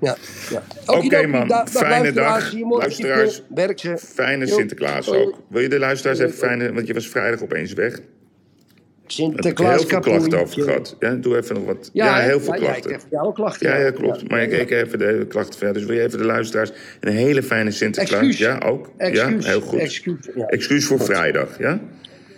[0.00, 0.16] Ja,
[0.50, 0.62] ja.
[0.86, 1.48] Oké, man.
[1.48, 2.52] da- Fijne dag.
[2.68, 3.42] Luisteraars.
[3.54, 3.94] Werk.
[3.98, 4.46] Fijne.
[4.46, 5.38] Sinterklaas ook.
[5.48, 6.72] Wil je de luisteraars even fijne...
[6.72, 7.92] Want je was vrijdag opeens weg.
[7.92, 10.96] Heb ik Sinterklaas heel veel klachten over gehad.
[10.98, 11.90] Ja, doe even nog wat.
[11.92, 12.90] Ja, heel veel Ja, klachten.
[12.90, 13.68] Ja, ik heb klachten.
[13.68, 14.30] Ja, ja, klopt.
[14.30, 15.76] maar ik ik even de klachten verder.
[15.76, 18.38] Dus wil je even de luisteraars een hele fijne Sinterklaas?
[18.38, 18.90] Ja, ook.
[18.98, 19.78] Ja, heel goed.
[19.78, 20.28] Excuus.
[20.34, 20.46] Ja.
[20.46, 21.80] Excuus voor vrijdag, ja?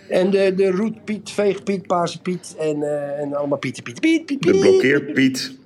[0.09, 1.87] En de, de roet Piet, veeg Piet,
[2.21, 5.57] Piet en, uh, en allemaal Pieten, Piet, Piet, Piet, De blokkeer Piet.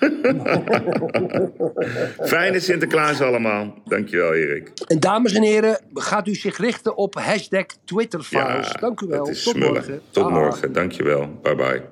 [2.30, 3.74] Fijne Sinterklaas allemaal.
[3.84, 4.70] Dankjewel, Erik.
[4.86, 8.68] En dames en heren, gaat u zich richten op hashtag Twitterfiles.
[8.68, 9.24] Ja, Dank u wel.
[9.24, 9.72] Tot smullen.
[9.72, 10.00] morgen.
[10.10, 10.72] Tot morgen.
[10.72, 11.38] Dankjewel.
[11.42, 11.82] Bye bye.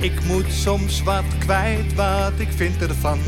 [0.00, 3.18] Ik moet soms wat kwijt, wat ik vind ervan.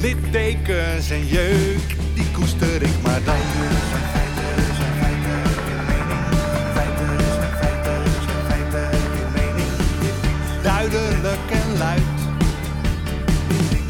[0.00, 3.36] Littekens en jeuk, die koester ik maar dan.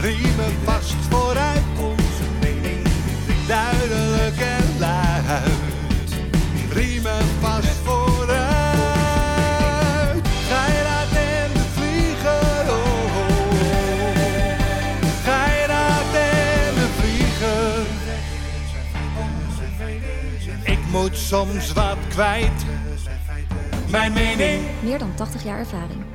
[0.01, 1.63] Riemen vast vooruit.
[1.81, 2.87] Onze mening,
[3.47, 6.11] duidelijk en luid,
[6.73, 8.37] riemen vast vooruit.
[10.49, 13.67] Geiraat en de vlieger, oh, oh, oh.
[15.25, 17.87] Geiraat en de vlieger.
[20.63, 22.65] Ik moet soms wat kwijt.
[23.91, 24.63] Mijn mening.
[24.83, 26.08] Meer dan 80 jaar ervaring.